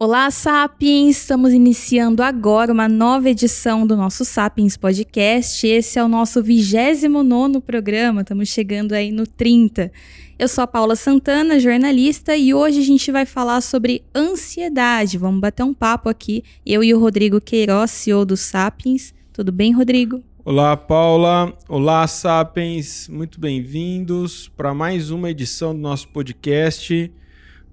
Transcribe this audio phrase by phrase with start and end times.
[0.00, 1.16] Olá, Sapiens!
[1.16, 5.66] Estamos iniciando agora uma nova edição do nosso Sapiens Podcast.
[5.66, 9.90] Esse é o nosso 29 programa, estamos chegando aí no 30.
[10.38, 15.18] Eu sou a Paula Santana, jornalista, e hoje a gente vai falar sobre ansiedade.
[15.18, 19.12] Vamos bater um papo aqui, eu e o Rodrigo Queiroz, CEO do Sapiens.
[19.32, 20.22] Tudo bem, Rodrigo?
[20.44, 21.52] Olá, Paula.
[21.68, 23.08] Olá, Sapiens.
[23.08, 27.12] Muito bem-vindos para mais uma edição do nosso podcast.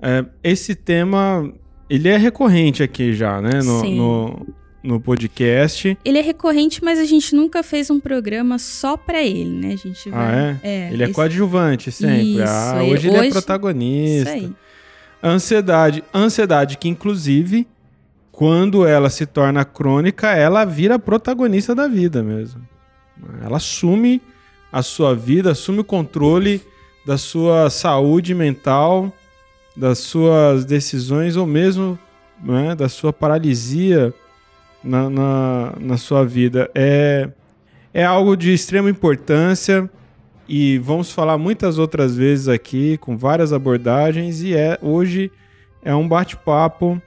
[0.01, 1.53] É, esse tema
[1.89, 3.61] ele é recorrente aqui já, né?
[3.63, 3.95] No, Sim.
[3.97, 4.47] no,
[4.83, 5.97] no podcast.
[6.03, 9.73] Ele é recorrente, mas a gente nunca fez um programa só para ele, né?
[9.73, 10.59] A gente Ah, vai...
[10.63, 10.89] é?
[10.91, 12.33] ele é esse- coadjuvante sempre.
[12.35, 14.35] Isso, ah, ele- hoje ele é protagonista.
[14.35, 14.53] Isso aí.
[15.23, 16.03] Ansiedade.
[16.13, 17.67] Ansiedade que, inclusive,
[18.31, 22.61] quando ela se torna crônica, ela vira protagonista da vida mesmo.
[23.43, 24.21] Ela assume
[24.71, 26.61] a sua vida, assume o controle
[27.05, 29.11] da sua saúde mental,
[29.75, 31.99] das suas decisões ou mesmo
[32.43, 34.13] né, da sua paralisia
[34.83, 36.69] na, na, na sua vida.
[36.73, 37.29] É,
[37.93, 39.89] é algo de extrema importância
[40.47, 45.31] e vamos falar muitas outras vezes aqui com várias abordagens e é hoje
[45.83, 47.01] é um bate-papo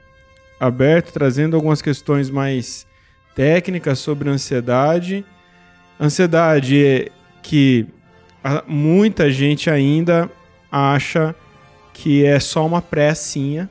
[0.59, 2.87] aberto trazendo algumas questões mais
[3.35, 5.25] técnicas sobre ansiedade.
[6.01, 7.87] Ansiedade que
[8.67, 10.31] muita gente ainda
[10.71, 11.35] acha
[11.99, 13.69] que é só uma pressinha,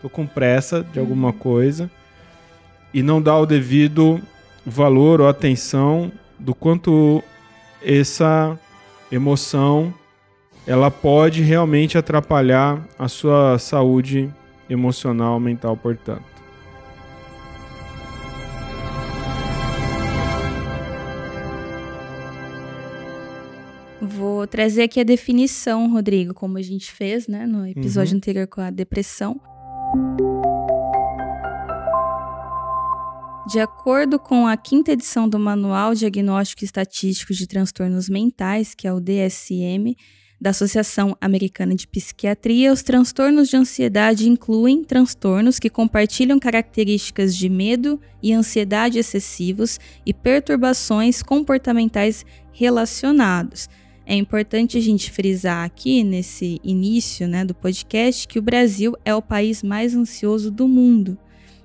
[0.00, 1.90] tô com pressa de alguma coisa.
[2.94, 4.20] E não dá o devido
[4.64, 7.22] valor ou atenção do quanto
[7.82, 8.58] essa
[9.12, 9.92] emoção
[10.66, 14.32] ela pode realmente atrapalhar a sua saúde
[14.68, 16.37] emocional, mental, portanto.
[24.16, 28.16] Vou trazer aqui a definição, Rodrigo, como a gente fez, né, no episódio Uhum.
[28.18, 29.40] anterior com a depressão.
[33.50, 38.86] De acordo com a quinta edição do Manual Diagnóstico e Estatístico de Transtornos Mentais, que
[38.86, 39.96] é o DSM,
[40.40, 47.48] da Associação Americana de Psiquiatria, os transtornos de ansiedade incluem transtornos que compartilham características de
[47.48, 53.68] medo e ansiedade excessivos e perturbações comportamentais relacionados.
[54.10, 59.14] É importante a gente frisar aqui nesse início né, do podcast que o Brasil é
[59.14, 61.18] o país mais ansioso do mundo.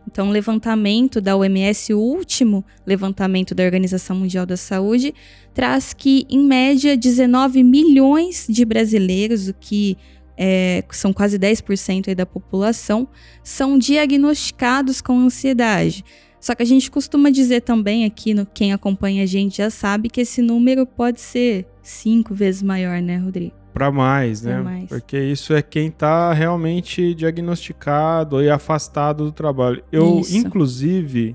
[0.06, 5.14] Então, o levantamento da OMS, o último levantamento da Organização Mundial da Saúde,
[5.54, 9.98] traz que, em média, 19 milhões de brasileiros, o que
[10.38, 13.08] é, são quase 10% aí da população,
[13.42, 16.04] são diagnosticados com ansiedade.
[16.44, 20.10] Só que a gente costuma dizer também aqui, no, quem acompanha a gente já sabe,
[20.10, 23.56] que esse número pode ser cinco vezes maior, né, Rodrigo?
[23.74, 24.62] Para mais, Pra né?
[24.62, 24.90] mais.
[24.90, 29.82] Porque isso é quem tá realmente diagnosticado e afastado do trabalho.
[29.90, 30.36] Eu, Isso.
[30.36, 31.34] inclusive,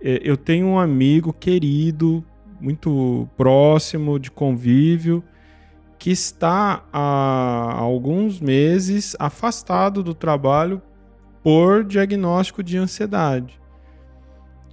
[0.00, 2.24] eh, eu tenho um amigo querido,
[2.58, 5.22] muito próximo de convívio,
[5.98, 10.80] que está há alguns meses afastado do trabalho
[11.42, 13.58] por diagnóstico de ansiedade.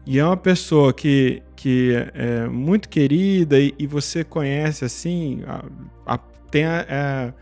[0.06, 5.66] E é uma pessoa que, que é muito querida e, e você conhece assim, a-
[6.06, 6.18] a-
[6.52, 7.34] tem a- é,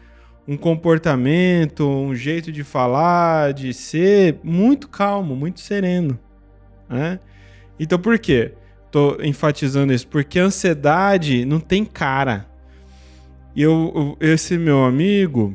[0.48, 6.18] um comportamento, um jeito de falar, de ser muito calmo, muito sereno.
[6.90, 7.20] Né?
[7.80, 8.54] Então por quê?
[8.92, 12.48] Tô enfatizando isso, porque a ansiedade não tem cara.
[13.56, 15.54] E eu- esse meu amigo,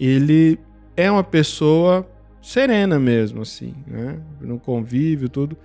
[0.00, 0.58] ele
[0.96, 2.08] é uma pessoa
[2.40, 4.18] serena mesmo, assim, né?
[4.40, 5.56] No convívio, tudo.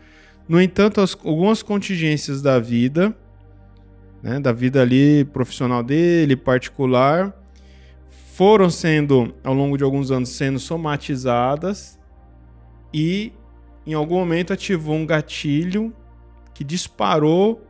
[0.47, 3.15] No entanto, as- algumas contingências da vida,
[4.21, 7.33] né, da vida ali profissional dele, particular,
[8.33, 11.99] foram sendo, ao longo de alguns anos, sendo somatizadas
[12.93, 13.31] e
[13.85, 15.93] em algum momento ativou um gatilho
[16.53, 17.65] que disparou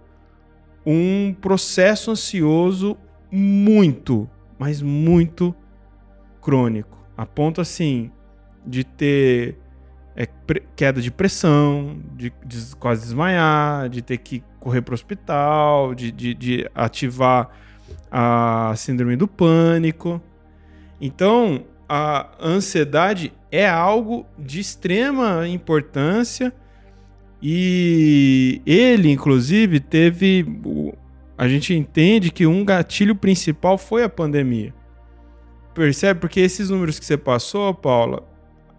[0.86, 2.98] um processo ansioso
[3.32, 5.56] muito, mas muito
[6.42, 6.98] crônico.
[7.16, 8.12] A ponto assim
[8.66, 9.58] de ter
[10.16, 10.28] é,
[10.76, 16.12] queda de pressão, de, de quase desmaiar, de ter que correr para o hospital, de,
[16.12, 17.50] de, de ativar
[18.12, 20.22] a síndrome do pânico.
[21.00, 26.54] Então, a ansiedade é algo de extrema importância
[27.42, 30.46] e ele, inclusive, teve.
[31.38, 34.74] A gente entende que um gatilho principal foi a pandemia.
[35.74, 36.20] Percebe?
[36.20, 38.24] Porque esses números que você passou, Paula,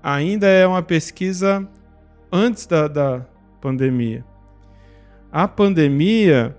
[0.03, 1.67] ainda é uma pesquisa
[2.31, 3.27] antes da, da
[3.61, 4.25] pandemia.
[5.31, 6.57] A pandemia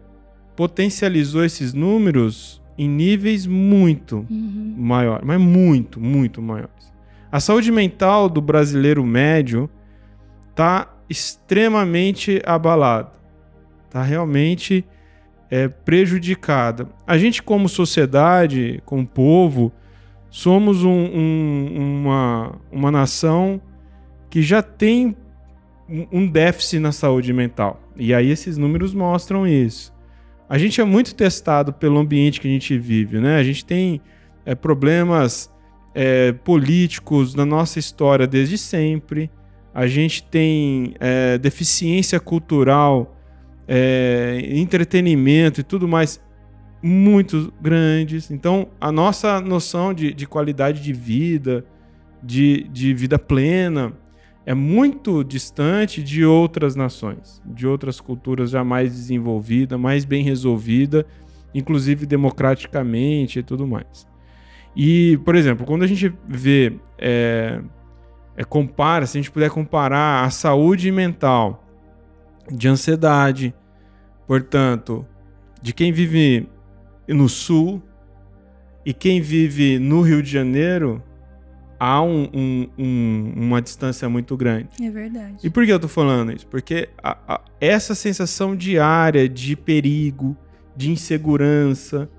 [0.55, 6.93] potencializou esses números em níveis muito maiores, mas muito, muito maiores.
[7.31, 9.69] A saúde mental do brasileiro médio
[10.49, 13.11] está extremamente abalada,
[13.85, 14.85] está realmente
[15.49, 16.87] é, prejudicada.
[17.05, 19.71] A gente, como sociedade, como povo,
[20.33, 23.61] somos um, um, uma, uma nação
[24.31, 25.15] que já tem
[26.11, 27.79] um déficit na saúde mental.
[27.95, 29.93] E aí esses números mostram isso.
[30.49, 33.37] A gente é muito testado pelo ambiente que a gente vive, né?
[33.37, 34.01] A gente tem
[34.43, 35.51] é, problemas
[35.93, 39.29] é, políticos na nossa história desde sempre.
[39.71, 43.15] A gente tem é, deficiência cultural,
[43.67, 46.19] é, entretenimento e tudo mais
[46.83, 48.29] muito grandes.
[48.29, 51.65] Então, a nossa noção de, de qualidade de vida,
[52.21, 53.93] de, de vida plena,
[54.45, 61.05] é muito distante de outras nações, de outras culturas já mais desenvolvidas, mais bem resolvida,
[61.55, 64.05] inclusive democraticamente e tudo mais.
[64.75, 67.61] E, por exemplo, quando a gente vê, é,
[68.35, 71.63] é, compara, se a gente puder comparar a saúde mental
[72.51, 73.53] de ansiedade,
[74.27, 75.05] portanto,
[75.61, 76.49] de quem vive
[77.07, 77.81] no sul
[78.85, 81.01] e quem vive no Rio de Janeiro,
[81.79, 84.69] há um, um, um, uma distância muito grande.
[84.81, 85.37] É verdade.
[85.43, 86.47] E por que eu tô falando isso?
[86.47, 90.35] Porque a, a, essa sensação diária de perigo,
[90.75, 92.09] de insegurança,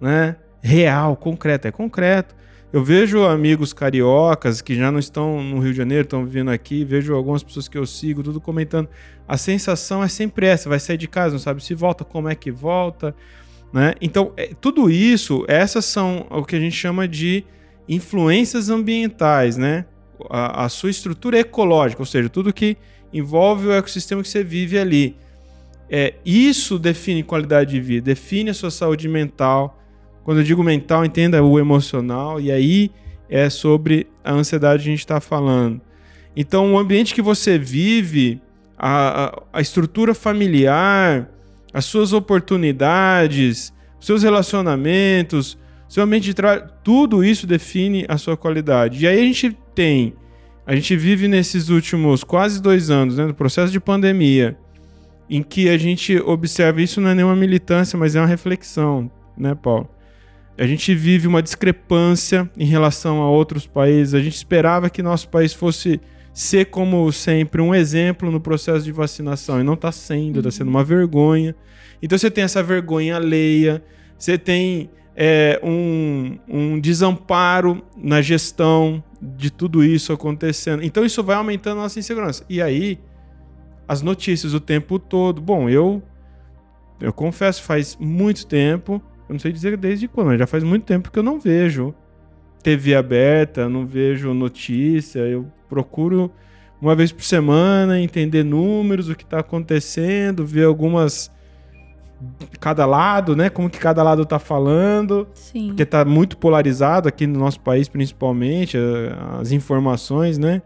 [0.00, 0.36] né?
[0.62, 2.34] Real, concreto, é concreto.
[2.72, 6.84] Eu vejo amigos cariocas que já não estão no Rio de Janeiro, estão vivendo aqui,
[6.84, 8.88] vejo algumas pessoas que eu sigo, tudo comentando.
[9.28, 12.34] A sensação é sempre essa: vai sair de casa, não sabe se volta, como é
[12.34, 13.14] que volta.
[13.74, 13.92] Né?
[14.00, 17.42] Então, é, tudo isso, essas são o que a gente chama de
[17.88, 19.84] influências ambientais, né?
[20.30, 22.76] A, a, sua estrutura ecológica, ou seja, tudo que
[23.12, 25.16] envolve o ecossistema que você vive ali.
[25.90, 29.76] É, isso define qualidade de vida, define a sua saúde mental.
[30.22, 32.92] Quando eu digo mental, entenda o emocional, e aí
[33.28, 35.80] é sobre a ansiedade que a gente está falando.
[36.36, 38.40] Então, o ambiente que você vive,
[38.78, 41.33] a, a, a estrutura familiar,
[41.74, 49.04] as suas oportunidades, seus relacionamentos, seu ambiente de trabalho, tudo isso define a sua qualidade.
[49.04, 50.14] E aí a gente tem,
[50.64, 54.56] a gente vive nesses últimos quase dois anos, né, no processo de pandemia,
[55.28, 59.54] em que a gente observa isso não é nenhuma militância, mas é uma reflexão, né,
[59.54, 59.88] Paulo?
[60.56, 64.14] A gente vive uma discrepância em relação a outros países.
[64.14, 66.00] A gente esperava que nosso país fosse
[66.34, 69.60] ser, como sempre, um exemplo no processo de vacinação.
[69.60, 71.54] E não está sendo, está sendo uma vergonha.
[72.02, 73.82] Então você tem essa vergonha alheia,
[74.18, 80.82] você tem é, um, um desamparo na gestão de tudo isso acontecendo.
[80.82, 82.44] Então isso vai aumentando a nossa insegurança.
[82.50, 82.98] E aí,
[83.86, 85.40] as notícias o tempo todo.
[85.40, 86.02] Bom, eu
[87.00, 90.84] eu confesso, faz muito tempo, eu não sei dizer desde quando, mas já faz muito
[90.84, 91.94] tempo que eu não vejo
[92.64, 96.32] TV aberta, não vejo notícia, eu procuro
[96.80, 101.30] uma vez por semana entender números, o que está acontecendo, ver algumas
[102.58, 103.50] cada lado, né?
[103.50, 105.28] Como que cada lado tá falando.
[105.34, 105.68] Sim.
[105.68, 108.78] Porque tá muito polarizado aqui no nosso país, principalmente,
[109.38, 110.62] as informações, né?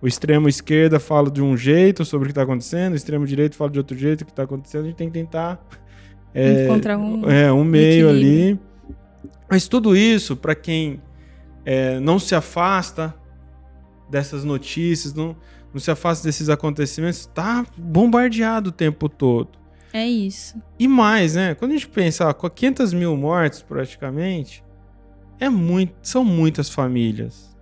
[0.00, 3.56] O extremo esquerda fala de um jeito sobre o que está acontecendo, o extremo direito
[3.56, 4.82] fala de outro jeito o que está acontecendo.
[4.82, 5.60] A gente tem que tentar
[6.32, 8.58] é, encontrar um, é, um meio ali.
[9.50, 11.00] Mas tudo isso, para quem
[11.64, 13.14] é, não se afasta
[14.08, 15.36] dessas notícias, não,
[15.72, 19.60] não se afasta desses acontecimentos, está bombardeado o tempo todo.
[19.92, 20.60] É isso.
[20.78, 21.54] E mais, né?
[21.54, 24.62] Quando a gente pensa, ó, com 500 mil mortes praticamente,
[25.38, 27.56] é muito, são muitas famílias.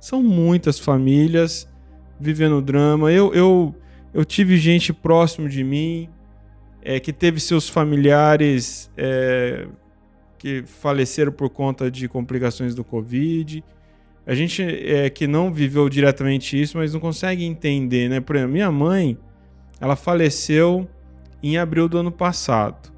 [0.00, 1.68] São muitas famílias
[2.18, 3.12] vivendo drama.
[3.12, 3.74] Eu, eu,
[4.12, 6.08] eu tive gente próximo de mim
[6.82, 9.68] é, que teve seus familiares é,
[10.38, 13.62] que faleceram por conta de complicações do Covid.
[14.26, 18.20] A gente é, que não viveu diretamente isso, mas não consegue entender, né?
[18.20, 19.18] Por exemplo, minha mãe,
[19.80, 20.88] ela faleceu
[21.42, 22.92] em abril do ano passado.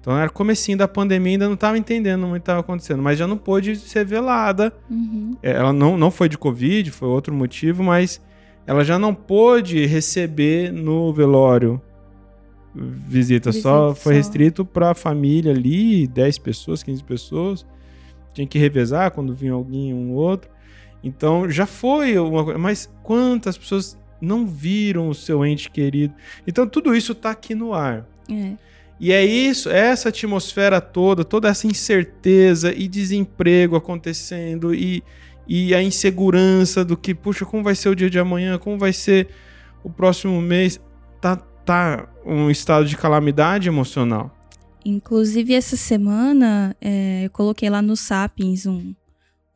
[0.00, 3.16] Então era comecinho da pandemia, ainda não estava entendendo muito o que estava acontecendo, mas
[3.16, 4.72] já não pôde ser velada.
[4.90, 5.36] Uhum.
[5.40, 8.20] É, ela não, não foi de Covid, foi outro motivo, mas
[8.66, 11.80] ela já não pôde receber no velório
[12.74, 14.16] visita, visita só foi só.
[14.16, 17.66] restrito para a família ali, 10 pessoas, 15 pessoas.
[18.32, 20.50] Tinha que revezar quando vinha alguém um outro.
[21.02, 26.14] Então já foi uma coisa, mas quantas pessoas não viram o seu ente querido.
[26.46, 28.06] Então tudo isso está aqui no ar.
[28.30, 28.52] É.
[29.00, 35.02] E é isso, essa atmosfera toda, toda essa incerteza e desemprego acontecendo e,
[35.44, 38.92] e a insegurança do que, puxa, como vai ser o dia de amanhã, como vai
[38.92, 39.26] ser
[39.82, 40.80] o próximo mês,
[41.20, 44.30] tá, tá um estado de calamidade emocional.
[44.84, 48.94] Inclusive, essa semana é, eu coloquei lá no Sapiens um,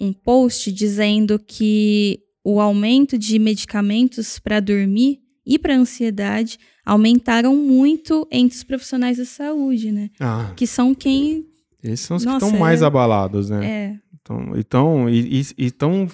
[0.00, 8.26] um post dizendo que o aumento de medicamentos para dormir e para ansiedade aumentaram muito
[8.30, 10.10] entre os profissionais da saúde, né?
[10.20, 11.44] Ah, Que são quem.
[11.82, 13.66] esses são os Nossa, que estão mais é- abalados, né?
[13.66, 16.08] É, Então, então, e, e- e tão-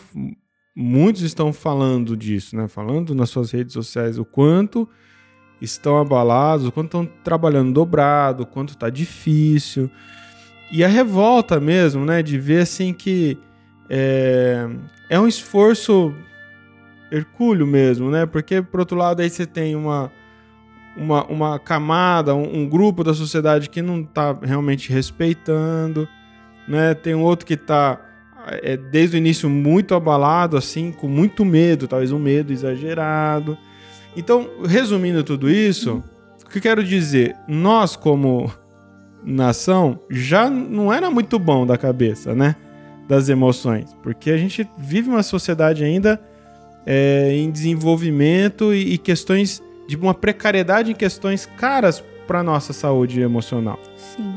[0.77, 2.69] muitos estão falando disso, né?
[2.69, 4.89] Falando nas suas redes sociais o quanto
[5.65, 9.91] estão abalados, o quanto estão trabalhando dobrado, o quanto tá difícil.
[10.71, 12.23] E a revolta mesmo, né?
[12.23, 13.39] De ver assim que
[13.89, 14.69] é,
[15.11, 16.15] é um esforço
[17.11, 18.27] hercúleo mesmo, né?
[18.27, 20.11] Porque, por outro lado, aí você tem uma,
[20.97, 26.09] uma, uma camada, um, um grupo da sociedade que não tá realmente respeitando
[26.67, 26.95] né?
[26.95, 28.01] Tem um outro que tá
[28.47, 33.57] é, desde o início muito abalado, assim, com muito medo, talvez um medo exagerado.
[34.17, 36.03] Então, resumindo tudo isso,
[36.45, 37.37] o que eu quero dizer?
[37.49, 38.53] Nós, como
[39.25, 42.57] nação, já não era muito bom da cabeça, né?
[43.09, 46.21] Das emoções, porque a gente vive uma sociedade ainda
[46.87, 53.21] é, em desenvolvimento e, e questões de uma precariedade em questões caras para nossa saúde
[53.21, 53.79] emocional.
[53.97, 54.35] sim.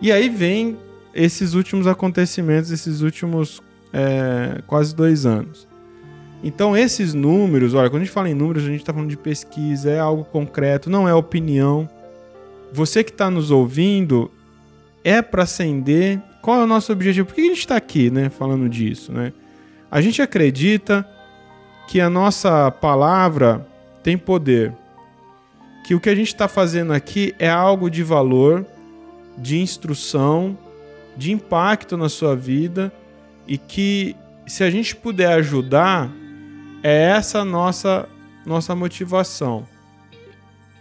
[0.00, 0.78] E aí vem
[1.12, 3.60] esses últimos acontecimentos, esses últimos
[3.92, 5.66] é, quase dois anos.
[6.42, 9.16] Então, esses números, olha, quando a gente fala em números, a gente está falando de
[9.16, 11.88] pesquisa, é algo concreto, não é opinião.
[12.72, 14.30] Você que está nos ouvindo,
[15.02, 16.20] é para acender.
[16.42, 17.26] Qual é o nosso objetivo?
[17.26, 19.32] Por que a gente está aqui, né, falando disso, né?
[19.90, 21.06] A gente acredita
[21.88, 23.66] que a nossa palavra
[24.02, 24.72] tem poder,
[25.84, 28.66] que o que a gente está fazendo aqui é algo de valor,
[29.36, 30.56] de instrução,
[31.16, 32.92] de impacto na sua vida
[33.46, 34.14] e que
[34.46, 36.10] se a gente puder ajudar,
[36.82, 38.08] é essa nossa
[38.44, 39.66] nossa motivação.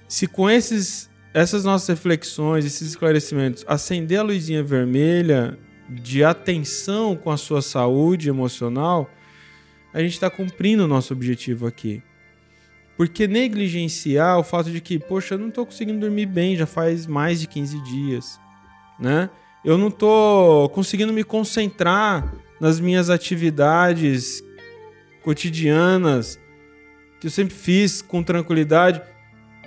[0.07, 7.29] Se com esses essas nossas reflexões, esses esclarecimentos, acender a luzinha vermelha de atenção com
[7.29, 9.09] a sua saúde emocional,
[9.93, 12.01] a gente está cumprindo o nosso objetivo aqui.
[12.95, 17.05] Porque negligenciar o fato de que, poxa, eu não estou conseguindo dormir bem já faz
[17.05, 18.39] mais de 15 dias,
[18.99, 19.29] né?
[19.63, 24.43] Eu não estou conseguindo me concentrar nas minhas atividades
[25.27, 26.39] cotidianas
[27.19, 29.01] que eu sempre fiz com tranquilidade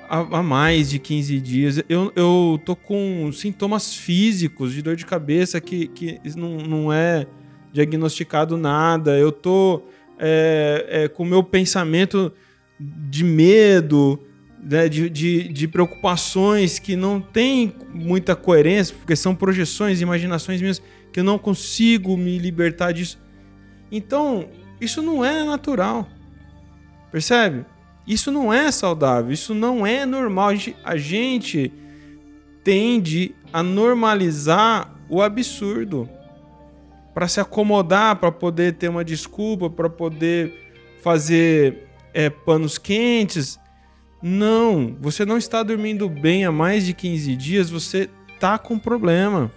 [0.09, 1.83] há, mais de 15 dias.
[1.87, 7.26] Eu, eu tô com sintomas físicos de dor de cabeça que, que não, não é
[7.75, 9.19] diagnosticado nada.
[9.19, 9.83] Eu tô
[10.19, 12.33] é, é, com o meu pensamento
[12.79, 14.19] de medo,
[14.62, 20.81] né, de, de, de preocupações que não tem muita coerência, porque são projeções, imaginações minhas,
[21.12, 23.19] que eu não consigo me libertar disso.
[23.93, 24.49] Então,
[24.81, 26.09] isso não é natural.
[27.11, 27.65] Percebe?
[28.07, 30.49] Isso não é saudável, isso não é normal.
[30.49, 31.73] A gente, a gente
[32.65, 36.09] tende a normalizar o absurdo
[37.13, 40.73] para se acomodar, para poder ter uma desculpa, para poder
[41.03, 43.59] fazer é, panos quentes.
[44.23, 48.09] Não, você não está dormindo bem há mais de 15 dias, você
[48.39, 49.51] tá com problema.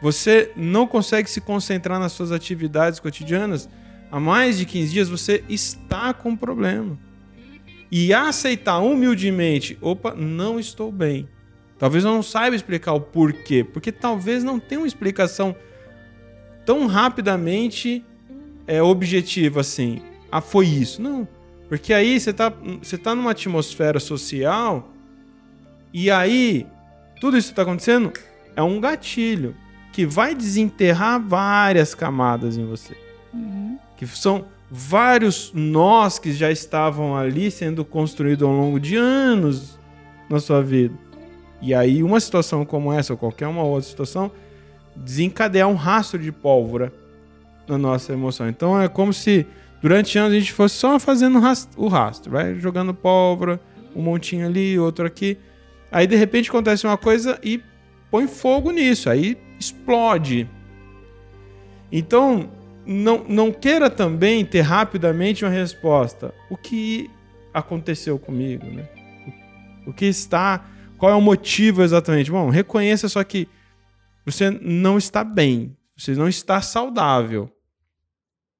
[0.00, 3.68] Você não consegue se concentrar nas suas atividades cotidianas
[4.10, 6.98] há mais de 15 dias, você está com problema.
[7.90, 11.28] E aceitar humildemente, opa, não estou bem.
[11.78, 15.54] Talvez eu não saiba explicar o porquê, porque talvez não tenha uma explicação
[16.66, 18.04] tão rapidamente
[18.66, 20.02] é, objetiva assim.
[20.30, 21.00] Ah, foi isso.
[21.00, 21.26] Não.
[21.68, 24.92] Porque aí você tá, você tá numa atmosfera social
[25.92, 26.66] e aí
[27.20, 28.12] tudo isso que está acontecendo
[28.56, 29.54] é um gatilho
[29.92, 32.96] que vai desenterrar várias camadas em você.
[33.32, 33.78] Uhum.
[33.98, 39.78] Que são vários nós que já estavam ali sendo construídos ao longo de anos
[40.30, 40.94] na sua vida.
[41.60, 44.30] E aí uma situação como essa, ou qualquer uma outra situação,
[44.94, 46.92] desencadear um rastro de pólvora
[47.66, 48.48] na nossa emoção.
[48.48, 49.46] Então é como se
[49.82, 51.38] durante anos a gente fosse só fazendo
[51.76, 53.60] o rastro, vai jogando pólvora,
[53.94, 55.36] um montinho ali, outro aqui.
[55.90, 57.60] Aí de repente acontece uma coisa e
[58.10, 60.48] põe fogo nisso, aí explode.
[61.90, 62.50] Então,
[62.88, 66.34] não, não queira também ter rapidamente uma resposta.
[66.48, 67.10] O que
[67.52, 68.88] aconteceu comigo, né?
[69.86, 70.66] O que está.
[70.96, 72.30] Qual é o motivo exatamente?
[72.30, 73.46] Bom, reconheça só que
[74.24, 77.52] você não está bem, você não está saudável.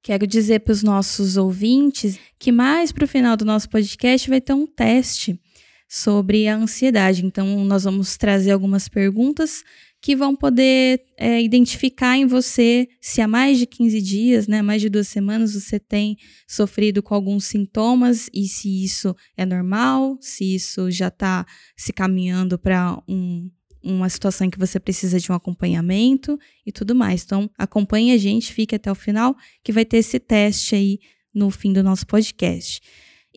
[0.03, 4.39] Quero dizer para os nossos ouvintes que mais para o final do nosso podcast vai
[4.39, 5.39] ter um teste
[5.87, 7.25] sobre a ansiedade.
[7.25, 9.63] Então, nós vamos trazer algumas perguntas
[10.01, 14.81] que vão poder é, identificar em você se há mais de 15 dias, né, mais
[14.81, 20.55] de duas semanas, você tem sofrido com alguns sintomas e se isso é normal, se
[20.55, 23.49] isso já está se caminhando para um,
[23.83, 27.23] uma situação em que você precisa de um acompanhamento e tudo mais.
[27.23, 30.99] Então, acompanhe a gente, fique até o final, que vai ter esse teste aí
[31.33, 32.81] no fim do nosso podcast.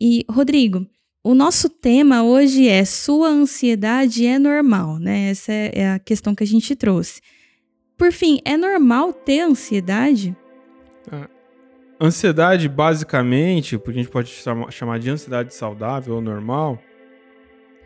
[0.00, 0.86] E, Rodrigo,
[1.24, 5.30] o nosso tema hoje é sua ansiedade é normal, né?
[5.30, 7.20] Essa é a questão que a gente trouxe.
[7.96, 10.36] Por fim, é normal ter ansiedade?
[11.10, 11.28] É.
[12.00, 14.34] Ansiedade, basicamente, porque a gente pode
[14.70, 16.76] chamar de ansiedade saudável ou normal,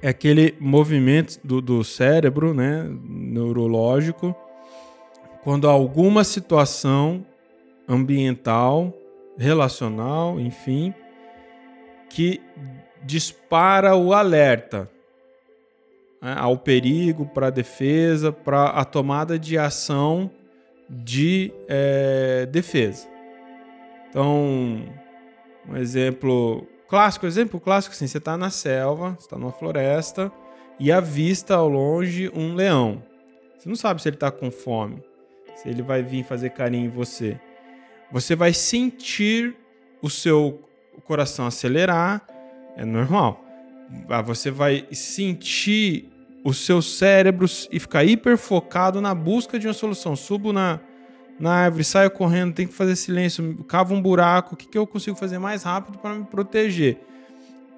[0.00, 4.35] é aquele movimento do, do cérebro, né, neurológico,
[5.43, 7.26] quando alguma situação
[7.87, 8.95] ambiental,
[9.37, 10.95] relacional, enfim,
[12.09, 12.40] que
[13.03, 14.91] dispara o alerta
[16.21, 20.31] né, ao perigo, para a defesa, para a tomada de ação
[20.88, 23.09] de é, defesa.
[24.09, 24.83] Então,
[25.69, 30.33] um exemplo clássico, exemplo clássico, assim, você está na selva, está numa floresta
[30.79, 33.03] e avista ao longe um leão.
[33.59, 35.03] Você não sabe se ele está com fome,
[35.55, 37.38] se ele vai vir fazer carinho em você.
[38.12, 39.57] Você vai sentir
[40.00, 40.61] o seu
[41.05, 42.25] coração acelerar,
[42.76, 43.42] é normal.
[44.09, 46.11] Ah, você vai sentir
[46.45, 50.14] os seus cérebros e ficar hiper focado na busca de uma solução.
[50.14, 50.78] Subo na,
[51.40, 54.87] na árvore, saio correndo, tenho que fazer silêncio, cavo um buraco, o que, que eu
[54.87, 56.99] consigo fazer mais rápido para me proteger?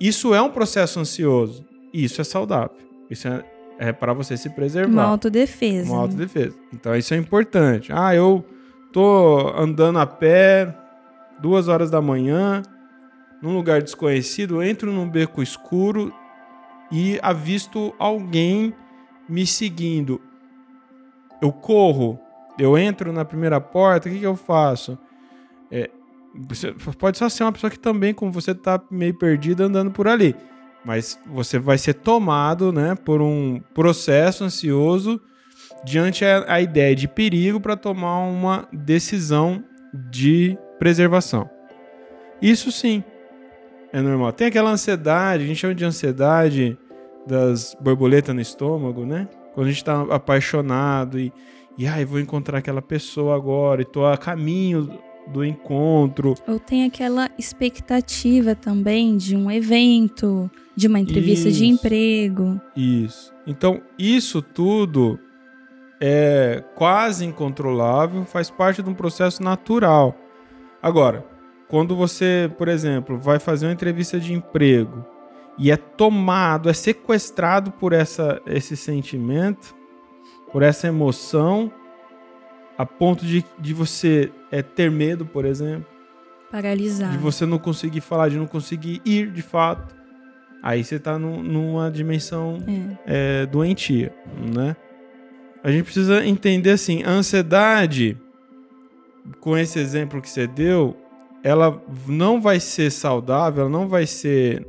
[0.00, 1.64] Isso é um processo ansioso.
[1.92, 2.76] Isso é saudável.
[3.10, 3.44] Isso é,
[3.78, 4.92] é para você se preservar.
[4.92, 5.90] Uma autodefesa.
[5.90, 6.56] Uma autodefesa.
[6.72, 7.90] Então isso é importante.
[7.92, 8.44] Ah, eu
[8.92, 10.74] tô andando a pé
[11.40, 12.62] duas horas da manhã,
[13.42, 16.12] num lugar desconhecido, entro num beco escuro
[16.90, 18.74] e avisto alguém
[19.28, 20.20] me seguindo.
[21.40, 22.18] Eu corro,
[22.58, 24.98] eu entro na primeira porta, o que, que eu faço?
[25.70, 25.90] É,
[26.98, 30.34] pode só ser uma pessoa que também, como você, está meio perdida andando por ali.
[30.84, 35.20] Mas você vai ser tomado né, por um processo ansioso
[35.84, 39.62] diante a, a ideia de perigo para tomar uma decisão
[40.10, 41.48] de preservação.
[42.40, 43.02] Isso sim,
[43.92, 44.32] é normal.
[44.32, 46.78] Tem aquela ansiedade, a gente chama de ansiedade
[47.26, 49.28] das borboletas no estômago, né?
[49.54, 51.32] Quando a gente tá apaixonado e,
[51.76, 54.98] e ai, vou encontrar aquela pessoa agora e tô a caminho
[55.32, 56.34] do encontro.
[56.46, 62.60] Ou tem aquela expectativa também de um evento, de uma entrevista isso, de emprego.
[62.76, 63.32] Isso.
[63.46, 65.18] Então, isso tudo
[66.00, 70.16] é quase incontrolável, faz parte de um processo natural.
[70.82, 71.24] Agora,
[71.68, 75.04] quando você, por exemplo, vai fazer uma entrevista de emprego
[75.58, 79.74] e é tomado, é sequestrado por essa, esse sentimento,
[80.50, 81.70] por essa emoção,
[82.76, 85.86] a ponto de, de você é, ter medo, por exemplo.
[86.50, 87.10] Paralisar.
[87.10, 89.94] De você não conseguir falar, de não conseguir ir de fato.
[90.62, 92.58] Aí você está num, numa dimensão
[93.06, 93.42] é.
[93.42, 94.14] É, doentia,
[94.54, 94.74] né?
[95.62, 98.16] A gente precisa entender assim, a ansiedade,
[99.40, 100.96] com esse exemplo que você deu,
[101.42, 104.66] ela não vai ser saudável, ela não vai ser,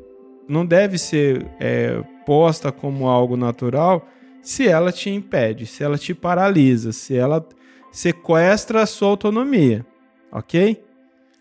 [0.48, 4.08] não deve ser é, posta como algo natural
[4.42, 7.46] se ela te impede, se ela te paralisa, se ela
[7.92, 9.86] sequestra a sua autonomia,
[10.32, 10.82] ok?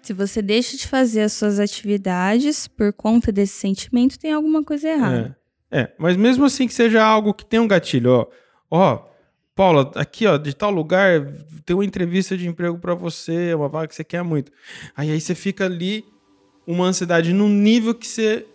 [0.03, 4.89] Se você deixa de fazer as suas atividades por conta desse sentimento, tem alguma coisa
[4.89, 5.37] errada.
[5.71, 5.95] É, é.
[5.99, 8.27] mas mesmo assim que seja algo que tem um gatilho, ó,
[8.71, 9.08] ó,
[9.59, 11.33] Paula, aqui ó, de tal lugar
[11.67, 14.53] tem uma entrevista de emprego para você, uma vaga que você quer muito.
[14.97, 16.05] Aí, aí você fica ali,
[16.65, 18.47] uma ansiedade no nível que você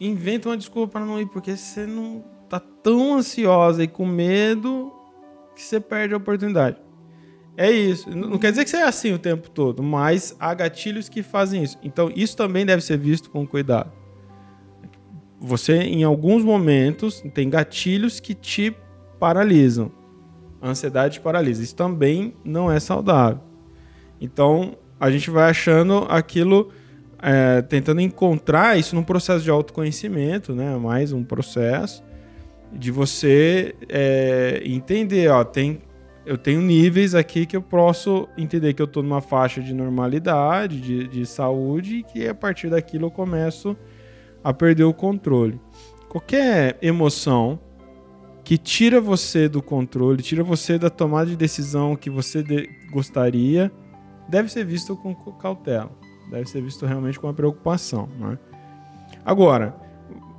[0.00, 4.92] inventa uma desculpa para não ir, porque você não tá tão ansiosa e com medo
[5.54, 6.78] que você perde a oportunidade.
[7.56, 8.10] É isso.
[8.10, 11.62] Não quer dizer que você é assim o tempo todo, mas há gatilhos que fazem
[11.62, 11.78] isso.
[11.80, 13.92] Então, isso também deve ser visto com cuidado.
[15.38, 18.74] Você, em alguns momentos, tem gatilhos que te
[19.20, 19.99] paralisam
[20.60, 21.62] a ansiedade paralisa.
[21.62, 23.40] Isso também não é saudável.
[24.20, 26.70] Então, a gente vai achando aquilo,
[27.22, 30.76] é, tentando encontrar isso num processo de autoconhecimento, né?
[30.76, 32.02] Mais um processo
[32.72, 35.80] de você é, entender, ó, tem,
[36.24, 40.80] eu tenho níveis aqui que eu posso entender que eu estou numa faixa de normalidade,
[40.80, 43.76] de, de saúde, e que a partir daquilo eu começo
[44.44, 45.58] a perder o controle.
[46.08, 47.58] Qualquer emoção
[48.50, 53.70] que tira você do controle, tira você da tomada de decisão que você de gostaria,
[54.28, 55.88] deve ser visto com cautela,
[56.28, 58.08] deve ser visto realmente com uma preocupação.
[58.18, 58.36] Né?
[59.24, 59.76] Agora,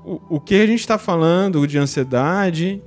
[0.03, 2.83] o, o que a gente está falando de ansiedade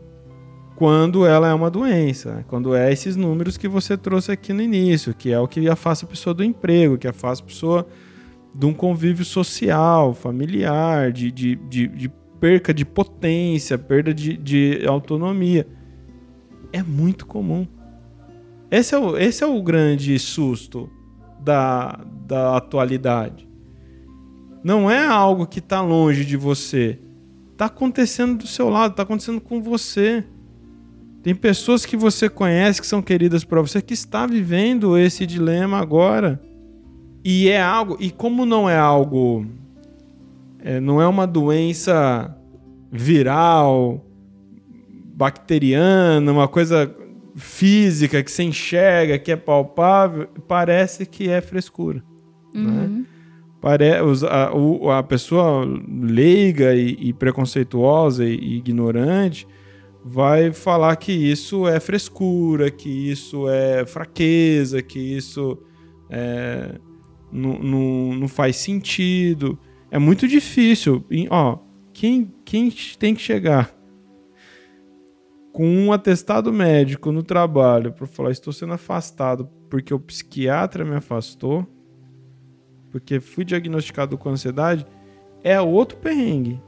[0.76, 2.44] quando ela é uma doença, né?
[2.46, 6.04] quando é esses números que você trouxe aqui no início, que é o que afasta
[6.04, 7.86] a pessoa do emprego, que afasta a pessoa
[8.54, 12.12] de um convívio social, familiar, de, de, de, de
[12.44, 15.66] perca de potência, perda de, de autonomia.
[16.74, 17.66] É muito comum.
[18.70, 20.90] Esse é o, esse é o grande susto
[21.40, 23.48] da, da atualidade.
[24.62, 26.98] Não é algo que está longe de você.
[27.56, 30.22] Tá acontecendo do seu lado, tá acontecendo com você.
[31.22, 35.78] Tem pessoas que você conhece que são queridas para você que está vivendo esse dilema
[35.78, 36.38] agora.
[37.24, 39.46] E é algo, e como não é algo
[40.64, 42.34] é, não é uma doença
[42.90, 44.02] viral,
[45.14, 46.92] bacteriana, uma coisa
[47.36, 52.02] física que você enxerga, que é palpável, parece que é frescura.
[52.54, 52.60] Né?
[52.60, 52.70] Uhum.
[52.70, 53.04] Né?
[53.60, 59.46] Pare, a, a, pessoa leiga e, e preconceituosa e, e, ignorante
[60.04, 65.58] vai falar que isso é frescura, que isso é fraqueza, que isso
[66.10, 66.78] é,
[67.32, 69.58] não, não, não faz sentido.
[69.94, 71.06] É muito difícil.
[71.08, 71.56] E, ó,
[71.92, 73.72] quem, quem tem que chegar
[75.52, 80.96] com um atestado médico no trabalho para falar estou sendo afastado porque o psiquiatra me
[80.96, 81.64] afastou,
[82.90, 84.84] porque fui diagnosticado com ansiedade,
[85.44, 86.60] é outro perrengue.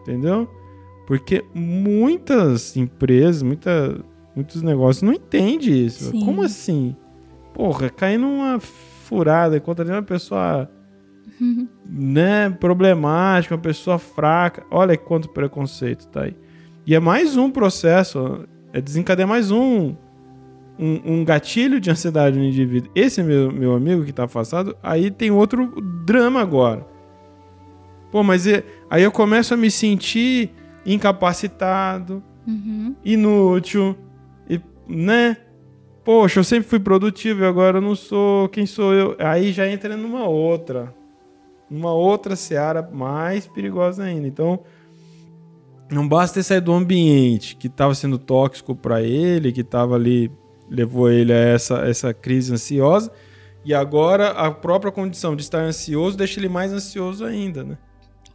[0.00, 0.48] Entendeu?
[1.06, 4.02] Porque muitas empresas, muita,
[4.34, 6.10] muitos negócios não entendem isso.
[6.10, 6.24] Sim.
[6.24, 6.96] Como assim?
[7.52, 10.70] Porra, cair numa furada, encontrando uma pessoa.
[11.84, 14.64] Né, problemática, uma pessoa fraca.
[14.70, 16.36] Olha quanto preconceito tá aí.
[16.86, 19.94] E é mais um processo, é desencadear mais um,
[20.78, 22.90] um, um gatilho de ansiedade no indivíduo.
[22.94, 26.86] Esse meu, meu amigo que está afastado, aí tem outro drama agora.
[28.10, 30.50] Pô, mas é, aí eu começo a me sentir
[30.84, 32.94] incapacitado, uhum.
[33.04, 33.96] inútil,
[34.48, 35.36] e, né?
[36.04, 38.48] Poxa, eu sempre fui produtivo e agora eu não sou.
[38.48, 39.16] Quem sou eu?
[39.20, 40.92] Aí já entra numa outra.
[41.72, 44.28] Numa outra seara mais perigosa ainda.
[44.28, 44.60] Então,
[45.90, 50.30] não basta ter saído do ambiente que estava sendo tóxico para ele, que estava ali,
[50.68, 53.10] levou ele a essa, essa crise ansiosa,
[53.64, 57.78] e agora a própria condição de estar ansioso deixa ele mais ansioso ainda, né?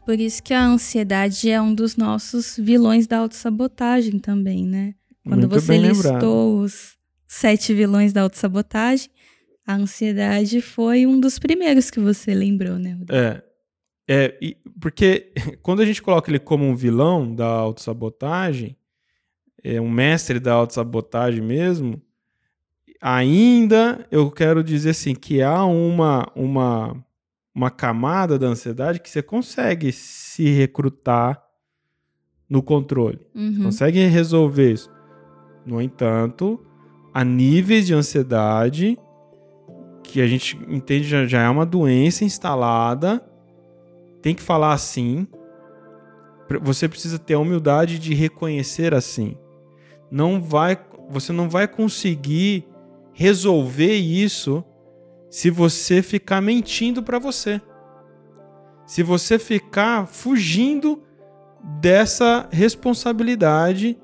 [0.06, 4.93] Por isso que a ansiedade é um dos nossos vilões da autossabotagem também, né?
[5.23, 6.95] Quando Muito você listou os
[7.28, 9.10] sete vilões da autossabotagem,
[9.67, 12.97] a ansiedade foi um dos primeiros que você lembrou, né?
[13.10, 13.43] É,
[14.08, 18.77] é, e, porque quando a gente coloca ele como um vilão da autossabotagem,
[19.62, 22.01] é um mestre da autossabotagem mesmo,
[23.01, 27.06] ainda eu quero dizer assim que há uma, uma,
[27.53, 31.43] uma camada da ansiedade que você consegue se recrutar
[32.49, 33.19] no controle.
[33.36, 33.63] Uhum.
[33.63, 34.89] consegue resolver isso.
[35.65, 36.65] No entanto,
[37.13, 38.97] há níveis de ansiedade
[40.08, 43.24] que a gente entende já, já é uma doença instalada
[44.28, 45.28] tem que falar assim.
[46.62, 49.38] Você precisa ter a humildade de reconhecer assim.
[50.10, 50.78] Não vai,
[51.10, 52.67] você não vai conseguir
[53.13, 54.63] resolver isso
[55.30, 57.62] se você ficar mentindo para você.
[58.86, 61.02] Se você ficar fugindo
[61.82, 63.98] dessa responsabilidade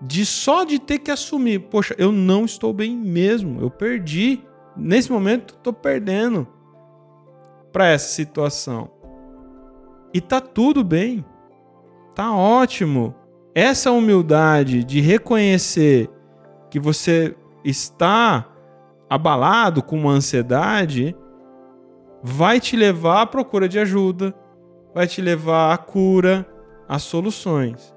[0.00, 4.40] de só de ter que assumir, poxa, eu não estou bem mesmo, eu perdi.
[4.76, 6.46] Nesse momento, estou perdendo
[7.72, 8.90] para essa situação.
[10.12, 11.24] E tá tudo bem.
[12.14, 13.14] Tá ótimo.
[13.54, 16.10] Essa humildade de reconhecer
[16.70, 18.48] que você está
[19.08, 21.16] abalado com uma ansiedade
[22.22, 24.34] vai te levar à procura de ajuda,
[24.94, 26.46] vai te levar à cura,
[26.88, 27.93] às soluções.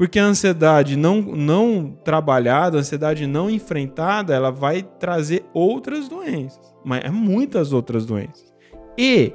[0.00, 6.74] Porque a ansiedade não, não trabalhada, a ansiedade não enfrentada, ela vai trazer outras doenças,
[6.82, 8.50] mas é muitas outras doenças.
[8.96, 9.34] E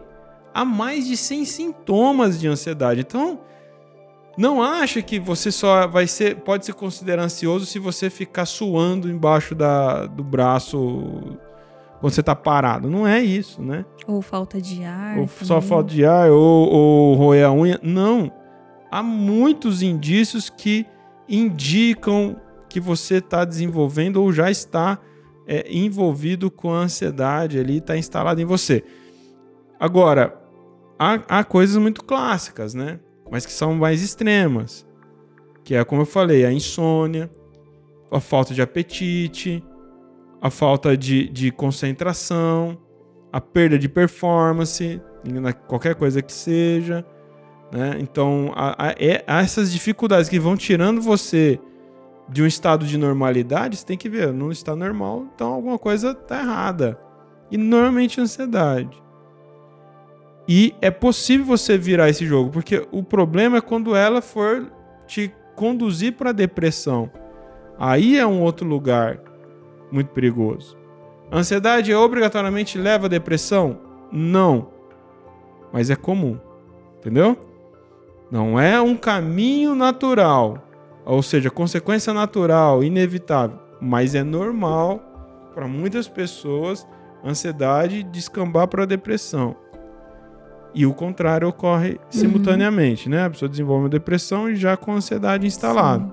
[0.52, 3.02] há mais de 100 sintomas de ansiedade.
[3.02, 3.42] Então,
[4.36, 9.08] não acha que você só vai ser, pode se considerar ansioso se você ficar suando
[9.08, 11.38] embaixo da, do braço
[12.00, 12.90] quando você está parado.
[12.90, 13.86] Não é isso, né?
[14.08, 15.20] Ou falta de ar.
[15.20, 15.46] Ou também.
[15.46, 17.80] só falta de ar, ou, ou roer a unha.
[17.84, 18.32] Não.
[18.96, 20.86] Há muitos indícios que
[21.28, 24.98] indicam que você está desenvolvendo ou já está
[25.46, 28.86] é, envolvido com a ansiedade ali, está instalado em você.
[29.78, 30.42] Agora,
[30.98, 33.02] há, há coisas muito clássicas, né?
[33.30, 34.88] Mas que são mais extremas.
[35.66, 37.30] Que é, como eu falei, a insônia,
[38.10, 39.62] a falta de apetite,
[40.42, 42.78] a falta de, de concentração,
[43.30, 45.02] a perda de performance,
[45.68, 47.06] qualquer coisa que seja.
[47.72, 47.98] Né?
[48.00, 48.54] Então,
[48.98, 51.60] é, há essas dificuldades que vão tirando você
[52.28, 56.12] de um estado de normalidade, você tem que ver, não está normal, então alguma coisa
[56.12, 57.00] está errada.
[57.52, 59.02] E normalmente ansiedade.
[60.48, 64.72] E é possível você virar esse jogo, porque o problema é quando ela for
[65.08, 67.10] te conduzir para depressão.
[67.78, 69.20] Aí é um outro lugar
[69.92, 70.78] muito perigoso.
[71.32, 73.80] ansiedade obrigatoriamente leva à depressão?
[74.12, 74.70] Não.
[75.72, 76.40] Mas é comum.
[76.98, 77.38] Entendeu?
[78.36, 80.58] Não é um caminho natural,
[81.06, 85.00] ou seja, consequência natural, inevitável, mas é normal
[85.54, 86.86] para muitas pessoas
[87.24, 89.56] ansiedade descambar para depressão.
[90.74, 91.98] E o contrário ocorre uhum.
[92.10, 93.24] simultaneamente, né?
[93.24, 96.04] A pessoa desenvolve uma depressão e já com ansiedade instalada.
[96.04, 96.12] Sim.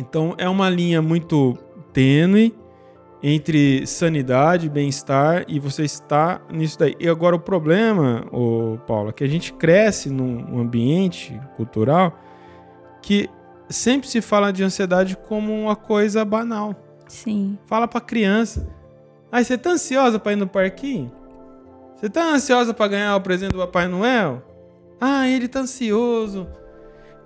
[0.00, 1.56] Então é uma linha muito
[1.92, 2.52] tênue
[3.22, 6.94] entre sanidade, bem-estar e você está nisso daí.
[7.00, 12.18] E agora o problema, ô Paula, é que a gente cresce num ambiente cultural
[13.02, 13.28] que
[13.68, 16.74] sempre se fala de ansiedade como uma coisa banal.
[17.08, 17.58] Sim.
[17.66, 18.68] Fala para criança.
[19.30, 21.10] Ai, você tá ansiosa para ir no parquinho?
[21.96, 24.42] Você tá ansiosa para ganhar o presente do Papai Noel?
[25.00, 26.46] Ah, ele tá ansioso